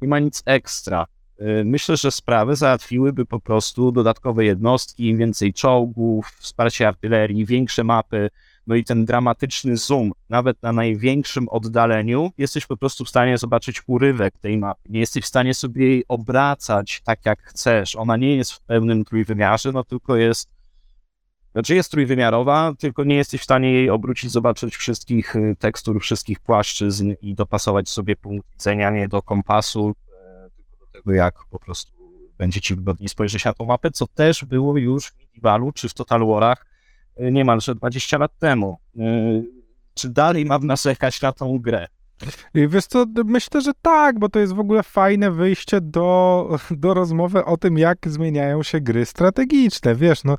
nie 0.00 0.08
ma 0.08 0.18
nic 0.18 0.42
ekstra. 0.46 1.06
Y, 1.40 1.64
Myślę, 1.64 1.96
że 1.96 2.10
sprawy 2.10 2.56
załatwiłyby 2.56 3.26
po 3.26 3.40
prostu 3.40 3.92
dodatkowe 3.92 4.44
jednostki, 4.44 5.16
więcej 5.16 5.52
czołgów, 5.52 6.26
wsparcie 6.38 6.88
artylerii, 6.88 7.46
większe 7.46 7.84
mapy, 7.84 8.30
no 8.66 8.74
i 8.74 8.84
ten 8.84 9.04
dramatyczny 9.04 9.76
zoom, 9.76 10.12
nawet 10.28 10.62
na 10.62 10.72
największym 10.72 11.48
oddaleniu, 11.48 12.30
jesteś 12.38 12.66
po 12.66 12.76
prostu 12.76 13.04
w 13.04 13.08
stanie 13.08 13.38
zobaczyć 13.38 13.82
urywek 13.86 14.38
tej 14.38 14.58
mapy. 14.58 14.80
Nie 14.88 15.00
jesteś 15.00 15.24
w 15.24 15.28
stanie 15.28 15.54
sobie 15.54 15.86
jej 15.86 16.04
obracać 16.08 17.02
tak, 17.04 17.26
jak 17.26 17.42
chcesz. 17.42 17.96
Ona 17.96 18.16
nie 18.16 18.36
jest 18.36 18.52
w 18.52 18.60
pełnym 18.60 19.04
trójwymiarze, 19.04 19.72
no 19.72 19.84
tylko 19.84 20.16
jest 20.16 20.54
znaczy 21.52 21.74
jest 21.74 21.90
trójwymiarowa, 21.90 22.72
tylko 22.78 23.04
nie 23.04 23.16
jesteś 23.16 23.40
w 23.40 23.44
stanie 23.44 23.72
jej 23.72 23.90
obrócić, 23.90 24.30
zobaczyć 24.30 24.76
wszystkich 24.76 25.36
y, 25.36 25.56
tekstur, 25.58 26.00
wszystkich 26.00 26.40
płaszczyzn 26.40 27.14
i 27.22 27.34
dopasować 27.34 27.88
sobie 27.88 28.16
punkt 28.16 28.50
widzenia 28.52 28.90
nie 28.90 29.08
do 29.08 29.22
kompasu, 29.22 29.94
tego, 30.94 31.12
jak 31.12 31.34
po 31.50 31.58
prostu 31.58 31.92
będzie 32.38 32.60
ci 32.60 32.74
wygodniej 32.74 33.08
spojrzeć 33.08 33.44
na 33.44 33.52
tą 33.52 33.64
mapę, 33.64 33.90
co 33.90 34.06
też 34.06 34.44
było 34.44 34.78
już 34.78 35.06
w 35.06 35.18
Medievalu 35.18 35.72
czy 35.72 35.88
w 35.88 35.94
Total 35.94 36.26
Warach 36.26 36.66
y, 37.20 37.32
niemalże 37.32 37.74
20 37.74 38.18
lat 38.18 38.38
temu. 38.38 38.78
Y, 38.96 39.00
Czy 39.94 40.08
dalej 40.08 40.44
mam 40.44 40.66
narzekać 40.66 41.22
na 41.22 41.32
tą 41.32 41.58
grę? 41.58 41.86
Wiesz 42.54 42.86
co, 42.86 43.06
myślę, 43.24 43.60
że 43.60 43.72
tak, 43.82 44.18
bo 44.18 44.28
to 44.28 44.38
jest 44.38 44.52
w 44.52 44.58
ogóle 44.60 44.82
fajne 44.82 45.30
wyjście 45.30 45.80
do, 45.80 46.48
do 46.70 46.94
rozmowy 46.94 47.44
o 47.44 47.56
tym, 47.56 47.78
jak 47.78 47.98
zmieniają 48.06 48.62
się 48.62 48.80
gry 48.80 49.06
strategiczne. 49.06 49.94
Wiesz, 49.94 50.24
no, 50.24 50.36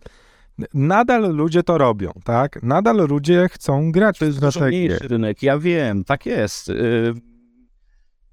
nadal 0.73 1.35
ludzie 1.35 1.63
to 1.63 1.77
robią, 1.77 2.11
tak? 2.23 2.63
Nadal 2.63 2.95
ludzie 3.07 3.47
chcą 3.51 3.91
grać 3.91 4.15
w 4.15 4.19
To 4.19 4.25
jest 4.25 4.37
dużo 4.39 4.51
strategię. 4.51 4.79
mniejszy 4.87 5.07
rynek, 5.07 5.43
ja 5.43 5.57
wiem, 5.59 6.03
tak 6.03 6.25
jest. 6.25 6.69
Y, 6.69 7.13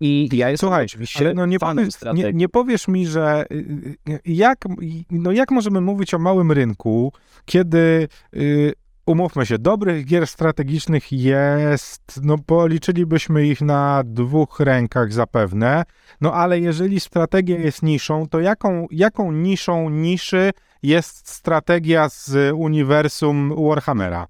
I 0.05 0.29
ja 0.33 0.51
jestem 0.51 0.67
Słuchaj, 0.69 0.85
oczywiście 0.85 1.35
no 1.35 1.47
nie, 1.47 1.59
fanem 1.59 1.85
powiesz, 1.85 2.15
nie, 2.15 2.33
nie 2.33 2.49
powiesz 2.49 2.89
mi, 2.89 3.07
że 3.07 3.45
y, 3.53 3.97
y, 4.09 4.21
jak, 4.25 4.65
no 5.11 5.33
jak 5.33 5.51
możemy 5.51 5.81
mówić 5.81 6.15
o 6.15 6.19
małym 6.19 6.53
rynku, 6.53 7.13
kiedy 7.45 8.09
y, 8.37 8.73
umówmy 9.07 9.47
się, 9.47 9.59
dobrych 9.59 10.07
gier 10.07 10.27
strategicznych 10.27 11.13
jest, 11.13 12.21
no 12.23 12.39
policzylibyśmy 12.39 13.47
ich 13.47 13.61
na 13.61 14.03
dwóch 14.07 14.61
rękach 14.61 15.13
zapewne, 15.13 15.83
no 16.21 16.35
ale 16.35 16.61
jeżeli 16.61 17.01
strategia 17.01 17.59
jest 17.59 17.83
niszą, 17.83 18.29
to 18.29 18.41
jaką, 18.41 18.87
jaką 18.91 19.33
niszą 19.33 19.91
niszy 19.91 20.51
jest 20.83 21.29
strategia 21.29 22.09
z 22.09 22.55
uniwersum 22.55 23.55
Warhammera, 23.69 24.27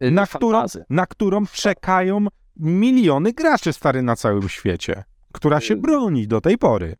na, 0.00 0.26
którą, 0.26 0.64
na 0.90 1.06
którą 1.06 1.46
czekają 1.46 2.26
miliony 2.58 3.32
graczy 3.32 3.72
stary 3.72 4.02
na 4.02 4.16
całym 4.16 4.48
świecie, 4.48 5.04
która 5.32 5.60
się 5.60 5.74
Y- 5.74 5.76
broni 5.76 6.28
do 6.28 6.40
tej 6.40 6.58
pory. 6.58 6.96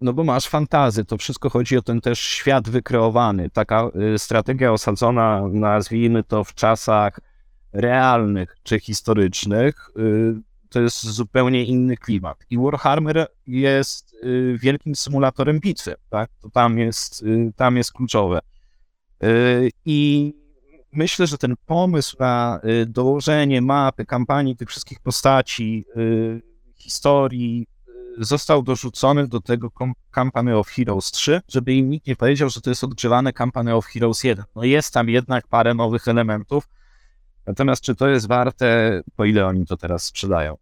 No 0.00 0.12
bo 0.12 0.24
masz 0.24 0.48
fantazy, 0.48 1.04
to 1.04 1.16
wszystko 1.16 1.50
chodzi 1.50 1.76
o 1.76 1.82
ten 1.82 2.00
też 2.00 2.20
świat 2.20 2.68
wykreowany. 2.68 3.50
Taka 3.50 3.90
y, 4.14 4.18
strategia 4.18 4.72
osadzona, 4.72 5.48
nazwijmy 5.52 6.22
to 6.22 6.44
w 6.44 6.54
czasach 6.54 7.20
realnych 7.72 8.56
czy 8.62 8.80
historycznych, 8.80 9.90
y, 9.98 10.34
to 10.68 10.80
jest 10.80 11.02
zupełnie 11.06 11.64
inny 11.64 11.96
klimat. 11.96 12.44
I 12.50 12.58
Warhammer 12.58 13.26
jest 13.46 14.16
wielkim 14.56 14.94
symulatorem 14.94 15.60
bitwy, 15.60 15.94
tak? 16.10 16.30
To 16.42 16.50
tam 16.50 16.78
jest, 16.78 17.24
tam 17.56 17.76
jest 17.76 17.92
kluczowe. 17.92 18.38
I 19.84 20.34
myślę, 20.92 21.26
że 21.26 21.38
ten 21.38 21.54
pomysł 21.66 22.16
na 22.20 22.60
y, 22.82 22.86
dołożenie 22.86 23.62
mapy, 23.62 24.06
kampanii 24.06 24.56
tych 24.56 24.68
wszystkich 24.68 25.00
postaci, 25.00 25.84
y, 25.96 26.42
historii, 26.76 27.66
y, 28.20 28.24
został 28.24 28.62
dorzucony 28.62 29.28
do 29.28 29.40
tego 29.40 29.70
Company 30.14 30.56
of 30.56 30.68
Heroes 30.68 31.10
3, 31.10 31.40
żeby 31.48 31.74
im 31.74 31.90
nikt 31.90 32.06
nie 32.06 32.16
powiedział, 32.16 32.50
że 32.50 32.60
to 32.60 32.70
jest 32.70 32.84
odgrzewane 32.84 33.32
Company 33.32 33.74
of 33.74 33.86
Heroes 33.86 34.24
1. 34.24 34.44
No 34.56 34.64
jest 34.64 34.94
tam 34.94 35.08
jednak 35.08 35.48
parę 35.48 35.74
nowych 35.74 36.08
elementów, 36.08 36.68
natomiast 37.46 37.82
czy 37.82 37.94
to 37.94 38.08
jest 38.08 38.28
warte, 38.28 39.00
po 39.16 39.24
ile 39.24 39.46
oni 39.46 39.66
to 39.66 39.76
teraz 39.76 40.04
sprzedają? 40.04 40.56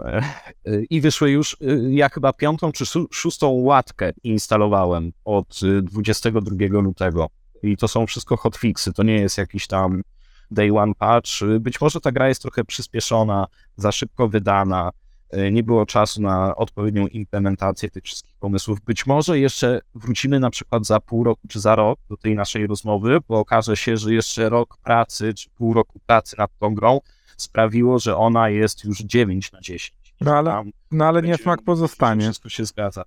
E, 0.00 0.22
y, 0.68 0.86
I 0.90 1.00
wyszły 1.00 1.30
już, 1.30 1.56
ja 1.88 2.08
chyba 2.08 2.32
piątą 2.32 2.72
czy 2.72 2.84
szó- 2.84 3.06
szóstą 3.10 3.48
łatkę 3.48 4.12
instalowałem 4.22 5.12
od 5.24 5.62
y, 5.62 5.82
22 5.82 6.80
lutego. 6.80 7.30
I 7.64 7.76
to 7.76 7.88
są 7.88 8.06
wszystko 8.06 8.36
hotfixy, 8.36 8.92
to 8.92 9.02
nie 9.02 9.14
jest 9.14 9.38
jakiś 9.38 9.66
tam 9.66 10.02
day 10.50 10.78
one 10.78 10.94
patch. 10.94 11.30
Być 11.60 11.80
może 11.80 12.00
ta 12.00 12.12
gra 12.12 12.28
jest 12.28 12.42
trochę 12.42 12.64
przyspieszona, 12.64 13.46
za 13.76 13.92
szybko 13.92 14.28
wydana, 14.28 14.90
y, 15.36 15.52
nie 15.52 15.62
było 15.62 15.86
czasu 15.86 16.22
na 16.22 16.56
odpowiednią 16.56 17.06
implementację 17.06 17.90
tych 17.90 18.04
wszystkich 18.04 18.36
pomysłów. 18.40 18.80
Być 18.80 19.06
może 19.06 19.38
jeszcze 19.38 19.80
wrócimy 19.94 20.40
na 20.40 20.50
przykład 20.50 20.86
za 20.86 21.00
pół 21.00 21.24
roku 21.24 21.48
czy 21.48 21.60
za 21.60 21.74
rok 21.74 21.98
do 22.08 22.16
tej 22.16 22.34
naszej 22.34 22.66
rozmowy, 22.66 23.18
bo 23.28 23.38
okaże 23.38 23.76
się, 23.76 23.96
że 23.96 24.14
jeszcze 24.14 24.48
rok 24.48 24.76
pracy 24.82 25.34
czy 25.34 25.50
pół 25.50 25.74
roku 25.74 26.00
pracy 26.06 26.36
nad 26.38 26.50
tą 26.58 26.74
grą 26.74 27.00
sprawiło, 27.36 27.98
że 27.98 28.16
ona 28.16 28.48
jest 28.48 28.84
już 28.84 28.98
9 28.98 29.52
na 29.52 29.60
10. 29.60 29.94
No 30.20 30.36
ale, 30.36 30.50
Tam 30.50 30.70
no 30.90 31.04
ale 31.04 31.22
będzie- 31.22 31.32
niesmak 31.32 31.62
pozostanie. 31.62 32.22
Wszystko 32.22 32.48
się 32.48 32.64
zgadza. 32.64 33.04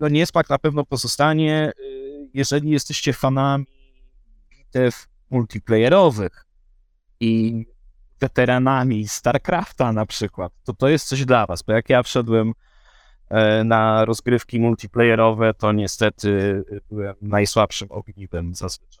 No 0.00 0.08
niesmak 0.08 0.50
na 0.50 0.58
pewno 0.58 0.84
pozostanie, 0.84 1.72
y, 1.80 1.99
jeżeli 2.34 2.70
jesteście 2.70 3.12
fanami 3.12 3.66
bitew 4.50 5.06
multiplayerowych 5.30 6.46
i 7.20 7.64
weteranami 8.20 9.08
StarCrafta 9.08 9.92
na 9.92 10.06
przykład, 10.06 10.52
to 10.64 10.74
to 10.74 10.88
jest 10.88 11.08
coś 11.08 11.24
dla 11.24 11.46
was, 11.46 11.62
bo 11.62 11.72
jak 11.72 11.88
ja 11.88 12.02
wszedłem 12.02 12.52
e, 13.28 13.64
na 13.64 14.04
rozgrywki 14.04 14.60
multiplayerowe, 14.60 15.54
to 15.54 15.72
niestety 15.72 16.62
byłem 16.90 17.14
najsłabszym 17.22 17.88
ogniwem 17.90 18.54
zazwyczaj. 18.54 18.99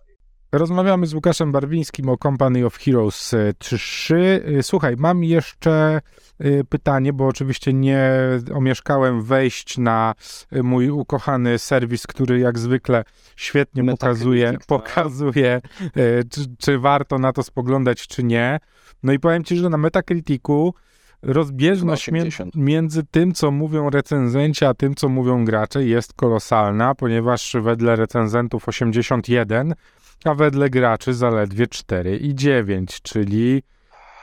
Rozmawiamy 0.52 1.06
z 1.06 1.14
Łukaszem 1.14 1.52
Barwińskim 1.52 2.08
o 2.08 2.16
Company 2.16 2.66
of 2.66 2.78
Heroes 2.78 3.34
e, 3.34 3.52
3. 3.58 4.42
E, 4.58 4.62
Słuchaj, 4.62 4.96
mam 4.98 5.24
jeszcze 5.24 6.00
e, 6.38 6.64
pytanie, 6.64 7.12
bo 7.12 7.26
oczywiście 7.26 7.72
nie 7.72 8.10
omieszkałem 8.54 9.22
wejść 9.22 9.78
na 9.78 10.14
e, 10.52 10.62
mój 10.62 10.90
ukochany 10.90 11.58
serwis, 11.58 12.06
który 12.06 12.38
jak 12.38 12.58
zwykle 12.58 13.04
świetnie 13.36 13.82
Metacritic, 13.82 14.18
pokazuje, 14.18 14.52
tak. 14.52 14.66
pokazuje 14.66 15.60
e, 15.84 16.24
czy, 16.24 16.40
czy 16.58 16.78
warto 16.78 17.18
na 17.18 17.32
to 17.32 17.42
spoglądać, 17.42 18.06
czy 18.06 18.22
nie. 18.22 18.58
No 19.02 19.12
i 19.12 19.18
powiem 19.18 19.44
ci, 19.44 19.56
że 19.56 19.68
na 19.68 19.76
Metacriticu 19.76 20.74
rozbieżność 21.22 22.04
Chyba 22.04 22.14
mię- 22.14 22.20
80. 22.22 22.56
między 22.56 23.02
tym, 23.10 23.32
co 23.32 23.50
mówią 23.50 23.90
recenzenci, 23.90 24.64
a 24.64 24.74
tym, 24.74 24.94
co 24.94 25.08
mówią 25.08 25.44
gracze 25.44 25.84
jest 25.84 26.12
kolosalna, 26.14 26.94
ponieważ 26.94 27.56
wedle 27.60 27.96
recenzentów 27.96 28.68
81, 28.68 29.74
a 30.24 30.34
wedle 30.34 30.70
graczy 30.70 31.14
zaledwie 31.14 31.66
4 31.66 32.16
i 32.16 32.34
9, 32.34 33.02
czyli 33.02 33.62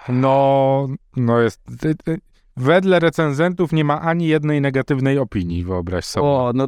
no, 0.09 0.87
no 1.15 1.39
jest... 1.39 1.61
Wedle 2.57 2.99
recenzentów 2.99 3.71
nie 3.71 3.83
ma 3.83 4.01
ani 4.01 4.27
jednej 4.27 4.61
negatywnej 4.61 5.19
opinii, 5.19 5.63
wyobraź 5.63 6.05
sobie. 6.05 6.27
O, 6.27 6.51
no, 6.55 6.67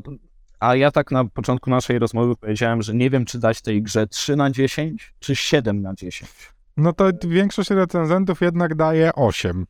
a 0.60 0.76
ja 0.76 0.92
tak 0.92 1.12
na 1.12 1.26
początku 1.26 1.70
naszej 1.70 2.00
rozmowy 2.00 2.36
powiedziałem, 2.36 2.82
że 2.82 2.94
nie 2.94 3.10
wiem, 3.10 3.26
czy 3.26 3.40
dać 3.40 3.62
tej 3.62 3.84
grze 3.84 4.08
3 4.08 4.36
na 4.36 4.52
10, 4.52 5.14
czy 5.20 5.36
7 5.36 5.82
na 5.82 5.94
10. 5.94 6.32
No 6.80 6.94
to 6.94 7.10
większość 7.28 7.70
recenzentów 7.70 8.42
jednak 8.42 8.76
daje 8.76 9.12
8. 9.16 9.66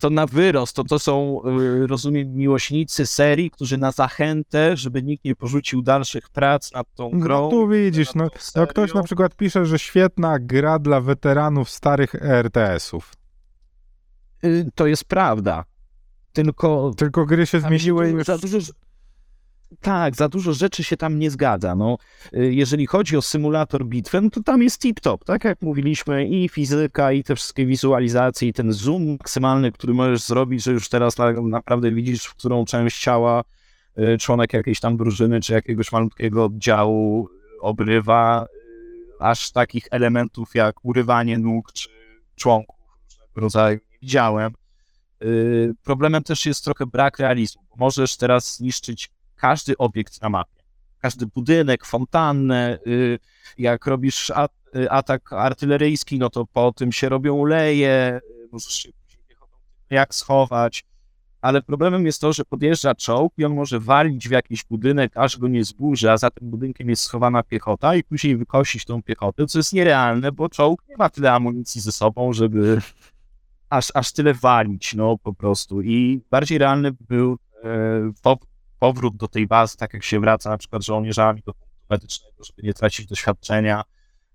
to 0.00 0.10
na 0.10 0.26
wyrost, 0.26 0.76
to 0.76 0.84
to 0.84 0.98
są, 0.98 1.40
y, 1.82 1.86
rozumiem, 1.86 2.34
miłośnicy 2.34 3.06
serii, 3.06 3.50
którzy 3.50 3.78
na 3.78 3.92
zachętę, 3.92 4.76
żeby 4.76 5.02
nikt 5.02 5.24
nie 5.24 5.36
porzucił 5.36 5.82
dalszych 5.82 6.28
prac 6.30 6.72
nad 6.72 6.94
tą 6.94 7.10
grą. 7.10 7.42
No 7.42 7.50
tu 7.50 7.68
widzisz, 7.68 8.14
no, 8.14 8.28
no 8.56 8.66
ktoś 8.66 8.94
na 8.94 9.02
przykład 9.02 9.34
pisze, 9.36 9.66
że 9.66 9.78
świetna 9.78 10.38
gra 10.38 10.78
dla 10.78 11.00
weteranów 11.00 11.70
starych 11.70 12.14
RTS-ów. 12.14 13.12
Y, 14.44 14.66
To 14.74 14.86
jest 14.86 15.04
prawda. 15.04 15.64
Tylko 16.32 16.92
Tylko 16.96 17.26
gry 17.26 17.46
się 17.46 17.60
zmieniły 17.60 18.08
już... 18.08 18.24
za 18.26 18.38
dużo, 18.38 18.58
tak, 19.80 20.16
za 20.16 20.28
dużo 20.28 20.52
rzeczy 20.52 20.84
się 20.84 20.96
tam 20.96 21.18
nie 21.18 21.30
zgadza. 21.30 21.74
No, 21.74 21.98
y, 22.34 22.54
jeżeli 22.54 22.86
chodzi 22.86 23.16
o 23.16 23.22
symulator 23.22 23.86
bitwy, 23.86 24.20
no 24.20 24.30
to 24.30 24.42
tam 24.42 24.62
jest 24.62 24.82
tip-top, 24.82 25.24
tak 25.24 25.44
jak 25.44 25.62
mówiliśmy, 25.62 26.28
i 26.28 26.48
fizyka, 26.48 27.12
i 27.12 27.24
te 27.24 27.36
wszystkie 27.36 27.66
wizualizacje, 27.66 28.48
i 28.48 28.52
ten 28.52 28.72
zoom 28.72 29.06
maksymalny, 29.06 29.72
który 29.72 29.94
możesz 29.94 30.22
zrobić, 30.22 30.62
że 30.62 30.72
już 30.72 30.88
teraz 30.88 31.18
na, 31.18 31.32
naprawdę 31.32 31.92
widzisz, 31.92 32.24
w 32.24 32.34
którą 32.34 32.64
część 32.64 33.00
ciała 33.00 33.44
y, 33.98 34.18
członek 34.18 34.52
jakiejś 34.52 34.80
tam 34.80 34.96
drużyny, 34.96 35.40
czy 35.40 35.52
jakiegoś 35.52 35.92
malutkiego 35.92 36.44
oddziału 36.44 37.28
obrywa, 37.60 38.46
y, 39.20 39.24
aż 39.24 39.50
takich 39.50 39.84
elementów 39.90 40.54
jak 40.54 40.84
urywanie 40.84 41.38
nóg, 41.38 41.72
czy 41.72 41.88
członków 42.36 42.76
różnego 43.06 43.40
rodzaju 43.40 43.78
nie 43.92 43.98
widziałem. 44.02 44.52
Problemem 45.84 46.22
też 46.22 46.46
jest 46.46 46.64
trochę 46.64 46.86
brak 46.86 47.18
realizmu, 47.18 47.62
możesz 47.76 48.16
teraz 48.16 48.56
zniszczyć 48.56 49.10
każdy 49.38 49.76
obiekt 49.76 50.22
na 50.22 50.28
mapie. 50.28 50.62
Każdy 50.98 51.26
budynek, 51.26 51.84
fontannę, 51.84 52.78
y, 52.86 53.18
jak 53.58 53.86
robisz 53.86 54.30
y, 54.30 54.90
atak 54.90 55.32
artyleryjski, 55.32 56.18
no 56.18 56.30
to 56.30 56.46
po 56.46 56.72
tym 56.72 56.92
się 56.92 57.08
robią 57.08 57.44
leje, 57.44 58.20
y, 58.44 58.48
możesz 58.52 58.74
się 58.74 58.88
jak 59.90 60.14
schować, 60.14 60.84
ale 61.40 61.62
problemem 61.62 62.06
jest 62.06 62.20
to, 62.20 62.32
że 62.32 62.44
podjeżdża 62.44 62.94
czołg 62.94 63.32
i 63.38 63.44
on 63.44 63.54
może 63.54 63.80
walić 63.80 64.28
w 64.28 64.30
jakiś 64.30 64.64
budynek, 64.64 65.16
aż 65.16 65.38
go 65.38 65.48
nie 65.48 65.64
zburzy, 65.64 66.10
a 66.10 66.16
za 66.16 66.30
tym 66.30 66.50
budynkiem 66.50 66.88
jest 66.90 67.02
schowana 67.02 67.42
piechota 67.42 67.94
i 67.94 68.04
później 68.04 68.36
wykosić 68.36 68.84
tą 68.84 69.02
piechotę, 69.02 69.46
co 69.46 69.58
jest 69.58 69.72
nierealne, 69.72 70.32
bo 70.32 70.48
czołg 70.48 70.82
nie 70.88 70.96
ma 70.96 71.10
tyle 71.10 71.32
amunicji 71.32 71.80
ze 71.80 71.92
sobą, 71.92 72.32
żeby 72.32 72.80
aż, 73.70 73.90
aż 73.94 74.12
tyle 74.12 74.34
walić, 74.34 74.94
no 74.94 75.18
po 75.18 75.34
prostu. 75.34 75.82
I 75.82 76.20
bardziej 76.30 76.58
realny 76.58 76.92
był 77.08 77.38
e, 77.64 78.12
powrót 78.78 79.16
do 79.16 79.28
tej 79.28 79.46
bazy, 79.46 79.76
tak 79.76 79.94
jak 79.94 80.04
się 80.04 80.20
wraca 80.20 80.50
na 80.50 80.58
przykład 80.58 80.84
żołnierzami 80.84 81.42
do 81.46 81.54
punktu 81.54 81.68
medycznego, 81.90 82.44
żeby 82.44 82.62
nie 82.62 82.74
tracić 82.74 83.06
doświadczenia. 83.06 83.82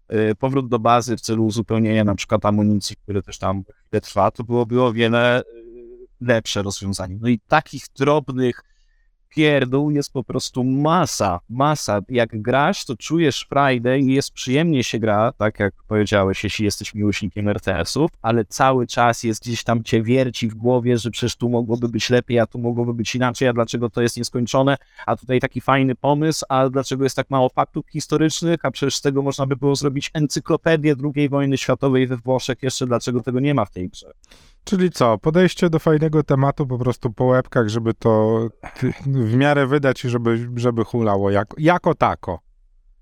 E, 0.07 0.35
powrót 0.35 0.69
do 0.69 0.79
bazy 0.79 1.17
w 1.17 1.21
celu 1.21 1.45
uzupełnienia 1.45 2.03
na 2.03 2.15
przykład 2.15 2.45
amunicji, 2.45 2.95
które 2.95 3.21
też 3.21 3.37
tam 3.37 3.63
chwilę 3.87 4.01
trwa, 4.01 4.31
to 4.31 4.43
byłoby 4.43 4.81
o 4.81 4.93
wiele 4.93 5.39
e, 5.39 5.43
lepsze 6.21 6.61
rozwiązanie. 6.61 7.17
No 7.21 7.27
i 7.27 7.39
takich 7.39 7.83
drobnych 7.97 8.63
pierdół 9.35 9.91
jest 9.91 10.13
po 10.13 10.23
prostu 10.23 10.63
masa, 10.63 11.39
masa. 11.49 12.01
Jak 12.09 12.41
grasz, 12.41 12.85
to 12.85 12.97
czujesz 12.97 13.45
frajdę 13.49 13.99
i 13.99 14.13
jest 14.13 14.31
przyjemnie 14.31 14.83
się 14.83 14.99
gra, 14.99 15.31
tak 15.37 15.59
jak 15.59 15.73
powiedziałeś, 15.87 16.43
jeśli 16.43 16.65
jesteś 16.65 16.93
miłośnikiem 16.93 17.47
RTS-ów, 17.47 18.11
ale 18.21 18.45
cały 18.45 18.87
czas 18.87 19.23
jest 19.23 19.43
gdzieś 19.43 19.63
tam 19.63 19.83
cię 19.83 20.03
wierci 20.03 20.47
w 20.47 20.55
głowie, 20.55 20.97
że 20.97 21.11
przecież 21.11 21.35
tu 21.35 21.49
mogłoby 21.49 21.89
być 21.89 22.09
lepiej, 22.09 22.39
a 22.39 22.45
tu 22.45 22.59
mogłoby 22.59 22.93
być 22.93 23.15
inaczej, 23.15 23.47
a 23.47 23.53
dlaczego 23.53 23.89
to 23.89 24.01
jest 24.01 24.17
nieskończone, 24.17 24.77
a 25.05 25.15
tutaj 25.15 25.39
taki 25.39 25.61
fajny 25.61 25.95
pomysł, 25.95 26.45
a 26.49 26.69
dlaczego 26.69 27.03
jest 27.03 27.15
tak 27.15 27.29
mało 27.29 27.49
faktów 27.49 27.89
historycznych, 27.89 28.65
a 28.65 28.71
przecież 28.71 28.95
z 28.95 29.01
tego 29.01 29.21
można 29.21 29.45
by 29.45 29.55
było 29.55 29.75
zrobić 29.75 30.11
encyklopedię 30.13 30.95
II 31.15 31.29
wojny 31.29 31.57
światowej 31.57 32.07
we 32.07 32.17
Włoszech, 32.17 32.63
jeszcze 32.63 32.87
dlaczego 32.87 33.21
tego 33.21 33.39
nie 33.39 33.53
ma 33.53 33.65
w 33.65 33.71
tej 33.71 33.89
grze. 33.89 34.13
Czyli 34.63 34.91
co, 34.91 35.17
podejście 35.17 35.69
do 35.69 35.79
fajnego 35.79 36.23
tematu 36.23 36.67
po 36.67 36.77
prostu 36.77 37.11
po 37.11 37.25
łebkach, 37.25 37.69
żeby 37.69 37.93
to 37.93 38.41
w 39.05 39.35
miarę 39.35 39.67
wydać 39.67 40.05
i 40.05 40.09
żeby, 40.09 40.49
żeby 40.55 40.83
hulało 40.83 41.31
jak, 41.31 41.53
jako 41.57 41.95
tako. 41.95 42.39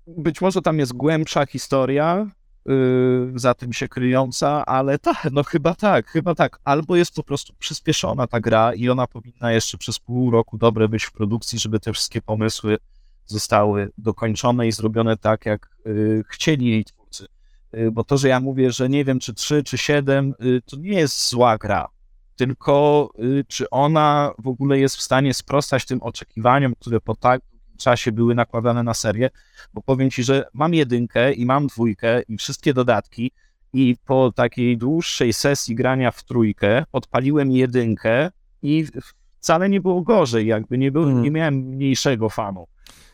Być 0.06 0.40
może 0.40 0.62
tam 0.62 0.78
jest 0.78 0.92
głębsza 0.92 1.46
historia 1.46 2.26
yy, 2.66 3.32
za 3.34 3.54
tym 3.54 3.72
się 3.72 3.88
kryjąca, 3.88 4.66
ale 4.66 4.98
tak, 4.98 5.28
no 5.32 5.42
chyba 5.42 5.74
tak, 5.74 6.06
chyba 6.06 6.34
tak. 6.34 6.58
Albo 6.64 6.96
jest 6.96 7.14
po 7.14 7.22
prostu 7.22 7.54
przyspieszona 7.58 8.26
ta 8.26 8.40
gra 8.40 8.74
i 8.74 8.88
ona 8.88 9.06
powinna 9.06 9.52
jeszcze 9.52 9.78
przez 9.78 9.98
pół 9.98 10.30
roku 10.30 10.58
dobre 10.58 10.88
być 10.88 11.04
w 11.04 11.12
produkcji, 11.12 11.58
żeby 11.58 11.80
te 11.80 11.92
wszystkie 11.92 12.22
pomysły 12.22 12.78
zostały 13.26 13.90
dokończone 13.98 14.68
i 14.68 14.72
zrobione 14.72 15.16
tak, 15.16 15.46
jak 15.46 15.70
yy, 15.84 16.22
chcieli 16.28 16.66
jej 16.66 16.84
twórcy. 16.84 17.01
Yy, 17.72 17.90
bo 17.92 18.04
to, 18.04 18.18
że 18.18 18.28
ja 18.28 18.40
mówię, 18.40 18.72
że 18.72 18.88
nie 18.88 19.04
wiem, 19.04 19.18
czy 19.18 19.34
3, 19.34 19.62
czy 19.62 19.78
7, 19.78 20.34
yy, 20.40 20.62
to 20.62 20.76
nie 20.76 20.98
jest 20.98 21.28
zła 21.28 21.58
gra. 21.58 21.88
Tylko 22.36 23.10
yy, 23.18 23.44
czy 23.48 23.70
ona 23.70 24.32
w 24.38 24.48
ogóle 24.48 24.78
jest 24.78 24.96
w 24.96 25.02
stanie 25.02 25.34
sprostać 25.34 25.86
tym 25.86 26.02
oczekiwaniom, 26.02 26.74
które 26.80 27.00
po 27.00 27.16
tak 27.16 27.40
czasie 27.78 28.12
były 28.12 28.34
nakładane 28.34 28.82
na 28.82 28.94
serię, 28.94 29.30
bo 29.74 29.82
powiem 29.82 30.10
ci, 30.10 30.22
że 30.22 30.44
mam 30.54 30.74
jedynkę 30.74 31.32
i 31.32 31.46
mam 31.46 31.66
dwójkę 31.66 32.22
i 32.22 32.36
wszystkie 32.36 32.74
dodatki 32.74 33.30
i 33.72 33.96
po 34.06 34.32
takiej 34.32 34.78
dłuższej 34.78 35.32
sesji 35.32 35.74
grania 35.74 36.10
w 36.10 36.24
trójkę 36.24 36.84
odpaliłem 36.92 37.50
jedynkę 37.52 38.30
i 38.62 38.86
wcale 39.40 39.68
nie 39.68 39.80
było 39.80 40.02
gorzej, 40.02 40.46
jakby 40.46 40.78
nie, 40.78 40.92
było, 40.92 41.04
Mm. 41.04 41.22
nie 41.22 41.30
miałem 41.30 41.54
mniejszego 41.54 42.28
fanu. 42.28 42.66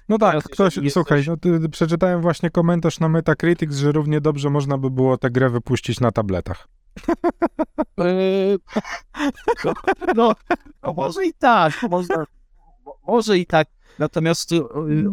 No 0.09 0.19
tak, 0.19 0.31
Teraz, 0.33 0.45
ktoś, 0.45 0.79
słuchaj, 0.91 1.25
no 1.27 1.37
ty, 1.37 1.69
przeczytałem 1.69 2.21
właśnie 2.23 2.51
komentarz 2.51 3.01
na 3.01 3.09
Metacritics, 3.09 3.77
że 3.77 3.93
równie 3.93 4.21
dobrze 4.21 4.51
można 4.51 4.79
by 4.79 4.91
było 4.91 5.19
tę 5.19 5.31
grę 5.31 5.51
wypuścić 5.51 6.01
na 6.01 6.13
tabletach. 6.13 6.69
Eee, 7.99 8.59
no, 10.17 10.33
no 10.83 10.93
może 10.93 11.27
i 11.27 11.33
tak, 11.35 11.73
można, 11.91 12.25
mo- 12.87 12.99
może 13.07 13.39
i 13.39 13.47
tak, 13.47 13.69
natomiast 13.99 14.53
y, 14.53 14.61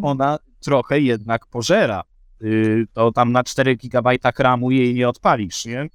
ona 0.04 0.38
trochę 0.64 1.00
jednak 1.00 1.46
pożera. 1.48 2.04
Y, 2.42 2.88
To 2.94 3.12
tam 3.12 3.32
na 3.32 3.44
4 3.44 3.76
GB 3.76 4.10
RAMu 4.40 4.72
jej 4.72 4.94
nie 4.94 5.10
odpalisz, 5.10 5.66
nie? 5.66 5.90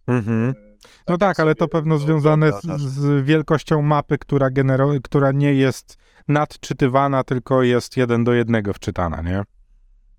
No 1.09 1.19
tak, 1.19 1.40
ale 1.40 1.54
to 1.54 1.69
pewno 1.69 1.99
związane 1.99 2.52
z, 2.52 2.80
z 2.80 3.25
wielkością 3.25 3.83
mapy, 3.83 4.19
która, 4.19 4.50
genero- 4.50 5.00
która 5.04 5.33
nie 5.33 5.54
jest 5.54 5.99
nadczytywana, 6.30 7.25
tylko 7.25 7.62
jest 7.62 7.96
jeden 7.96 8.25
do 8.25 8.32
jednego 8.32 8.72
wczytana, 8.72 9.22
nie? 9.22 9.42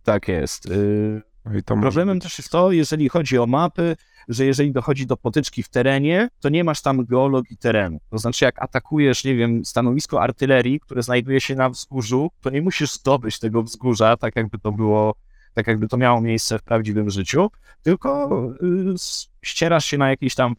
Tak 0.04 0.28
jest. 0.28 0.66
Y, 0.66 1.22
Problemem 1.66 2.18
być- 2.18 2.24
też 2.24 2.38
jest 2.38 2.50
to, 2.52 2.72
jeżeli 2.72 3.10
chodzi 3.10 3.38
o 3.38 3.48
mapy, 3.48 3.96
że 4.28 4.46
jeżeli 4.46 4.72
dochodzi 4.72 5.08
do 5.08 5.18
potyczki 5.18 5.64
w 5.64 5.70
terenie, 5.70 6.30
to 6.40 6.50
nie 6.50 6.64
masz 6.64 6.82
tam 6.82 7.06
geologii 7.06 7.58
terenu. 7.58 8.00
To 8.10 8.18
znaczy, 8.18 8.46
jak 8.46 8.62
atakujesz, 8.64 9.24
nie 9.24 9.36
wiem, 9.36 9.66
stanowisko 9.66 10.22
artylerii, 10.22 10.80
które 10.80 11.04
znajduje 11.04 11.42
się 11.42 11.56
na 11.56 11.70
wzgórzu, 11.70 12.30
to 12.42 12.50
nie 12.50 12.62
musisz 12.62 12.94
zdobyć 12.94 13.40
tego 13.40 13.64
wzgórza, 13.64 14.18
tak 14.18 14.36
jakby 14.36 14.60
to 14.60 14.72
było, 14.72 15.14
tak 15.54 15.68
jakby 15.68 15.88
to 15.88 15.98
miało 15.98 16.22
miejsce 16.22 16.60
w 16.60 16.64
prawdziwym 16.64 17.10
życiu, 17.10 17.52
tylko 17.84 18.30
y, 18.64 18.94
ścierasz 19.42 19.86
się 19.86 19.98
na 19.98 20.10
jakiejś 20.10 20.36
tam 20.36 20.56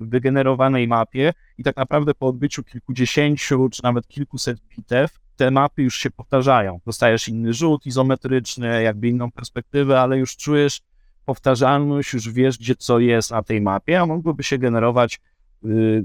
wygenerowanej 0.00 0.88
mapie 0.88 1.32
i 1.58 1.62
tak 1.62 1.76
naprawdę 1.76 2.14
po 2.14 2.26
odbyciu 2.26 2.64
kilkudziesięciu 2.64 3.68
czy 3.68 3.82
nawet 3.82 4.08
kilkuset 4.08 4.58
bitew, 4.76 5.18
te 5.36 5.50
mapy 5.50 5.82
już 5.82 5.96
się 5.96 6.10
powtarzają. 6.10 6.80
Dostajesz 6.86 7.28
inny 7.28 7.52
rzut 7.52 7.86
izometryczny, 7.86 8.82
jakby 8.82 9.08
inną 9.08 9.30
perspektywę, 9.30 10.00
ale 10.00 10.18
już 10.18 10.36
czujesz 10.36 10.80
powtarzalność, 11.24 12.12
już 12.12 12.30
wiesz, 12.30 12.58
gdzie 12.58 12.76
co 12.76 12.98
jest 12.98 13.30
na 13.30 13.42
tej 13.42 13.60
mapie, 13.60 14.00
a 14.00 14.06
mogłoby 14.06 14.42
się 14.42 14.58
generować 14.58 15.20
y, 15.64 16.04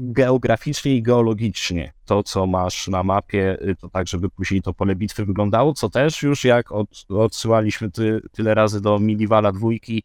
geograficznie 0.00 0.96
i 0.96 1.02
geologicznie. 1.02 1.92
To, 2.04 2.22
co 2.22 2.46
masz 2.46 2.88
na 2.88 3.02
mapie, 3.02 3.58
y, 3.62 3.76
to 3.76 3.88
tak, 3.88 4.08
żeby 4.08 4.30
później 4.30 4.62
to 4.62 4.74
pole 4.74 4.96
bitwy 4.96 5.24
wyglądało, 5.24 5.74
co 5.74 5.88
też 5.88 6.22
już 6.22 6.44
jak 6.44 6.72
od, 6.72 7.04
odsyłaliśmy 7.08 7.90
ty, 7.90 8.20
tyle 8.32 8.54
razy 8.54 8.80
do 8.80 8.98
Miliwala 8.98 9.52
dwójki, 9.52 10.02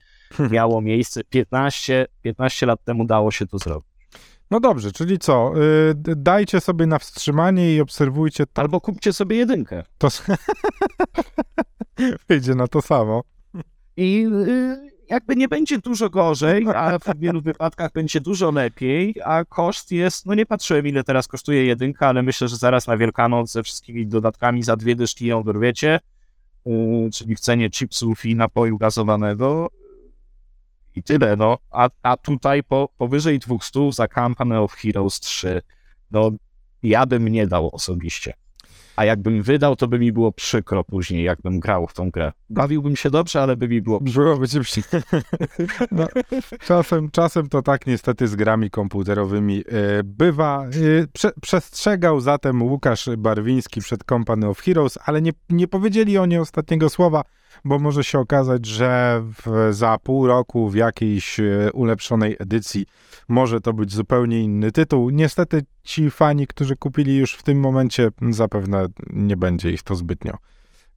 miało 0.51 0.81
miejsce 0.81 1.23
15, 1.23 2.08
15 2.21 2.65
lat 2.65 2.84
temu 2.84 3.05
dało 3.05 3.31
się 3.31 3.47
to 3.47 3.58
zrobić. 3.58 3.89
No 4.51 4.60
dobrze, 4.60 4.91
czyli 4.91 5.19
co? 5.19 5.53
y, 5.89 5.95
d- 5.95 6.15
dajcie 6.15 6.62
sobie 6.62 6.86
na 6.86 6.99
wstrzymanie 6.99 7.75
i 7.75 7.81
obserwujcie 7.81 8.45
to. 8.45 8.62
Albo 8.62 8.81
kupcie 8.81 9.13
sobie 9.13 9.36
jedynkę. 9.36 9.84
to 9.97 10.08
Wyjdzie 12.29 12.55
na 12.55 12.67
to 12.67 12.81
samo. 12.81 13.23
I 13.97 14.27
y, 14.47 14.94
jakby 15.09 15.35
nie 15.35 15.47
będzie 15.47 15.77
dużo 15.77 16.09
gorzej, 16.09 16.65
a 16.75 16.99
w 16.99 17.03
wielu 17.19 17.41
wypadkach 17.41 17.91
będzie 17.91 18.21
dużo 18.21 18.51
lepiej, 18.51 19.15
a 19.23 19.45
koszt 19.45 19.91
jest, 19.91 20.25
no 20.25 20.33
nie 20.33 20.45
patrzyłem 20.45 20.87
ile 20.87 21.03
teraz 21.03 21.27
kosztuje 21.27 21.65
jedynka, 21.65 22.07
ale 22.07 22.23
myślę, 22.23 22.47
że 22.47 22.57
zaraz 22.57 22.87
na 22.87 22.97
Wielkanoc 22.97 23.51
ze 23.51 23.63
wszystkimi 23.63 24.07
dodatkami 24.07 24.63
za 24.63 24.75
dwie 24.75 24.95
dyszki 24.95 25.25
ją 25.25 25.43
dorwiecie, 25.43 25.99
czyli 27.13 27.35
w 27.35 27.39
cenie 27.39 27.69
chipsów 27.69 28.25
i 28.25 28.35
napoju 28.35 28.77
gazowanego. 28.77 29.69
I 30.95 31.03
tyle, 31.03 31.35
no. 31.35 31.57
A, 31.71 31.89
a 32.03 32.17
tutaj 32.17 32.63
po, 32.63 32.89
powyżej 32.97 33.39
200 33.39 33.91
za 33.91 34.07
Company 34.07 34.59
of 34.59 34.73
Heroes 34.73 35.19
3, 35.19 35.61
no 36.11 36.31
ja 36.83 37.05
bym 37.05 37.27
nie 37.27 37.47
dał 37.47 37.69
osobiście. 37.75 38.33
A 38.95 39.05
jakbym 39.05 39.41
wydał, 39.43 39.75
to 39.75 39.88
by 39.88 39.99
mi 39.99 40.12
było 40.12 40.31
przykro 40.31 40.84
później, 40.84 41.23
jakbym 41.23 41.60
grał 41.60 41.88
w 41.88 41.93
tą 41.93 42.12
grę. 42.12 42.31
Bawiłbym 42.49 42.95
się 42.95 43.10
dobrze, 43.10 43.41
ale 43.41 43.55
by 43.55 43.67
mi 43.67 43.81
było 43.81 44.01
przykro. 44.01 44.23
Byłoby 44.23 44.47
ci 44.47 44.84
no, 45.91 46.08
czasem, 46.67 47.12
czasem 47.12 47.49
to 47.49 47.62
tak 47.62 47.88
niestety 47.88 48.27
z 48.27 48.36
grami 48.36 48.69
komputerowymi 48.69 49.60
e, 49.60 50.03
bywa. 50.03 50.65
E, 50.65 51.08
prze, 51.13 51.31
przestrzegał 51.41 52.19
zatem 52.19 52.63
Łukasz 52.63 53.10
Barwiński 53.17 53.81
przed 53.81 54.03
Company 54.03 54.47
of 54.47 54.60
Heroes, 54.60 54.97
ale 55.05 55.21
nie, 55.21 55.31
nie 55.49 55.67
powiedzieli 55.67 56.17
o 56.17 56.25
ostatniego 56.41 56.89
słowa, 56.89 57.23
bo 57.65 57.79
może 57.79 58.03
się 58.03 58.19
okazać, 58.19 58.65
że 58.65 59.21
w, 59.23 59.73
za 59.73 59.97
pół 60.03 60.27
roku 60.27 60.69
w 60.69 60.75
jakiejś 60.75 61.39
e, 61.39 61.69
ulepszonej 61.73 62.35
edycji 62.39 62.85
może 63.27 63.61
to 63.61 63.73
być 63.73 63.93
zupełnie 63.93 64.41
inny 64.43 64.71
tytuł. 64.71 65.09
Niestety 65.09 65.61
ci 65.83 66.11
fani, 66.11 66.47
którzy 66.47 66.75
kupili 66.75 67.17
już 67.17 67.33
w 67.33 67.43
tym 67.43 67.59
momencie, 67.59 68.09
zapewne 68.29 68.85
nie 69.09 69.37
będzie 69.37 69.71
ich 69.71 69.83
to 69.83 69.95
zbytnio 69.95 70.37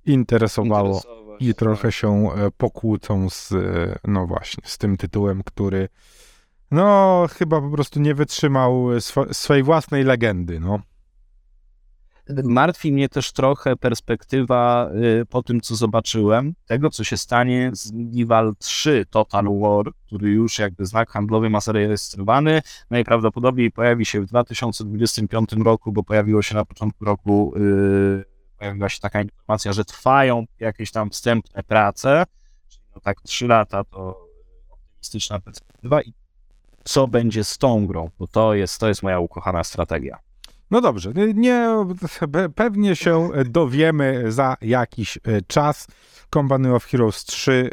interesowało 0.06 1.02
i 1.40 1.54
trochę 1.54 1.92
się 1.92 2.28
e, 2.32 2.50
pokłócą 2.56 3.30
z, 3.30 3.52
e, 3.52 3.98
no 4.04 4.26
właśnie, 4.26 4.62
z 4.66 4.78
tym 4.78 4.96
tytułem, 4.96 5.42
który 5.42 5.88
no 6.70 7.26
chyba 7.38 7.60
po 7.60 7.70
prostu 7.70 8.00
nie 8.00 8.14
wytrzymał 8.14 8.72
swo- 9.00 9.34
swojej 9.34 9.62
własnej 9.62 10.04
legendy, 10.04 10.60
no. 10.60 10.80
Martwi 12.44 12.92
mnie 12.92 13.08
też 13.08 13.32
trochę 13.32 13.76
perspektywa 13.76 14.90
y, 15.20 15.26
po 15.26 15.42
tym, 15.42 15.60
co 15.60 15.76
zobaczyłem, 15.76 16.54
tego, 16.66 16.90
co 16.90 17.04
się 17.04 17.16
stanie 17.16 17.70
z 17.74 17.92
Medieval 17.92 18.54
3 18.58 19.06
Total 19.10 19.44
War, 19.60 19.92
który 20.06 20.30
już 20.30 20.58
jakby 20.58 20.86
znak 20.86 21.10
handlowy 21.10 21.50
ma 21.50 21.60
zarejestrowany. 21.60 22.62
Najprawdopodobniej 22.90 23.70
pojawi 23.70 24.06
się 24.06 24.20
w 24.20 24.26
2025 24.26 25.52
roku, 25.52 25.92
bo 25.92 26.02
pojawiło 26.02 26.42
się 26.42 26.54
na 26.54 26.64
początku 26.64 27.04
roku, 27.04 27.52
y, 27.56 28.24
pojawiła 28.58 28.88
się 28.88 29.00
taka 29.00 29.22
informacja, 29.22 29.72
że 29.72 29.84
trwają 29.84 30.44
jakieś 30.60 30.90
tam 30.90 31.10
wstępne 31.10 31.62
prace, 31.62 32.24
czyli 32.68 32.84
no 32.94 33.00
tak 33.00 33.20
3 33.20 33.46
lata 33.46 33.84
to 33.84 34.28
optymistyczna 34.70 35.40
perspektywa 35.40 36.02
i 36.02 36.12
co 36.84 37.08
będzie 37.08 37.44
z 37.44 37.58
tą 37.58 37.86
grą, 37.86 38.10
bo 38.18 38.26
to 38.26 38.54
jest, 38.54 38.80
to 38.80 38.88
jest 38.88 39.02
moja 39.02 39.18
ukochana 39.18 39.64
strategia. 39.64 40.27
No 40.70 40.80
dobrze, 40.80 41.12
nie, 41.34 41.68
pe- 42.20 42.48
pewnie 42.48 42.96
się 42.96 43.30
dowiemy 43.46 44.32
za 44.32 44.56
jakiś 44.60 45.16
e, 45.16 45.20
czas. 45.46 45.86
Company 46.34 46.74
of 46.74 46.84
Heroes 46.84 47.24
3 47.24 47.70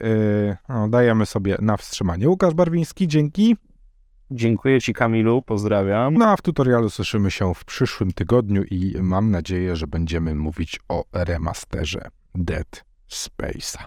e, 0.69 0.73
no, 0.73 0.87
dajemy 0.87 1.25
sobie 1.25 1.57
na 1.61 1.77
wstrzymanie. 1.77 2.29
Łukasz 2.29 2.53
Barwiński, 2.53 3.07
dzięki. 3.07 3.55
Dziękuję 4.31 4.81
Ci, 4.81 4.93
Kamilu, 4.93 5.41
pozdrawiam. 5.41 6.13
No 6.13 6.25
a 6.25 6.37
w 6.37 6.41
tutorialu 6.41 6.89
słyszymy 6.89 7.31
się 7.31 7.53
w 7.53 7.65
przyszłym 7.65 8.11
tygodniu 8.11 8.63
i 8.63 8.95
mam 9.01 9.31
nadzieję, 9.31 9.75
że 9.75 9.87
będziemy 9.87 10.35
mówić 10.35 10.79
o 10.89 11.03
remasterze 11.13 12.09
Dead 12.35 12.85
Space'a. 13.11 13.85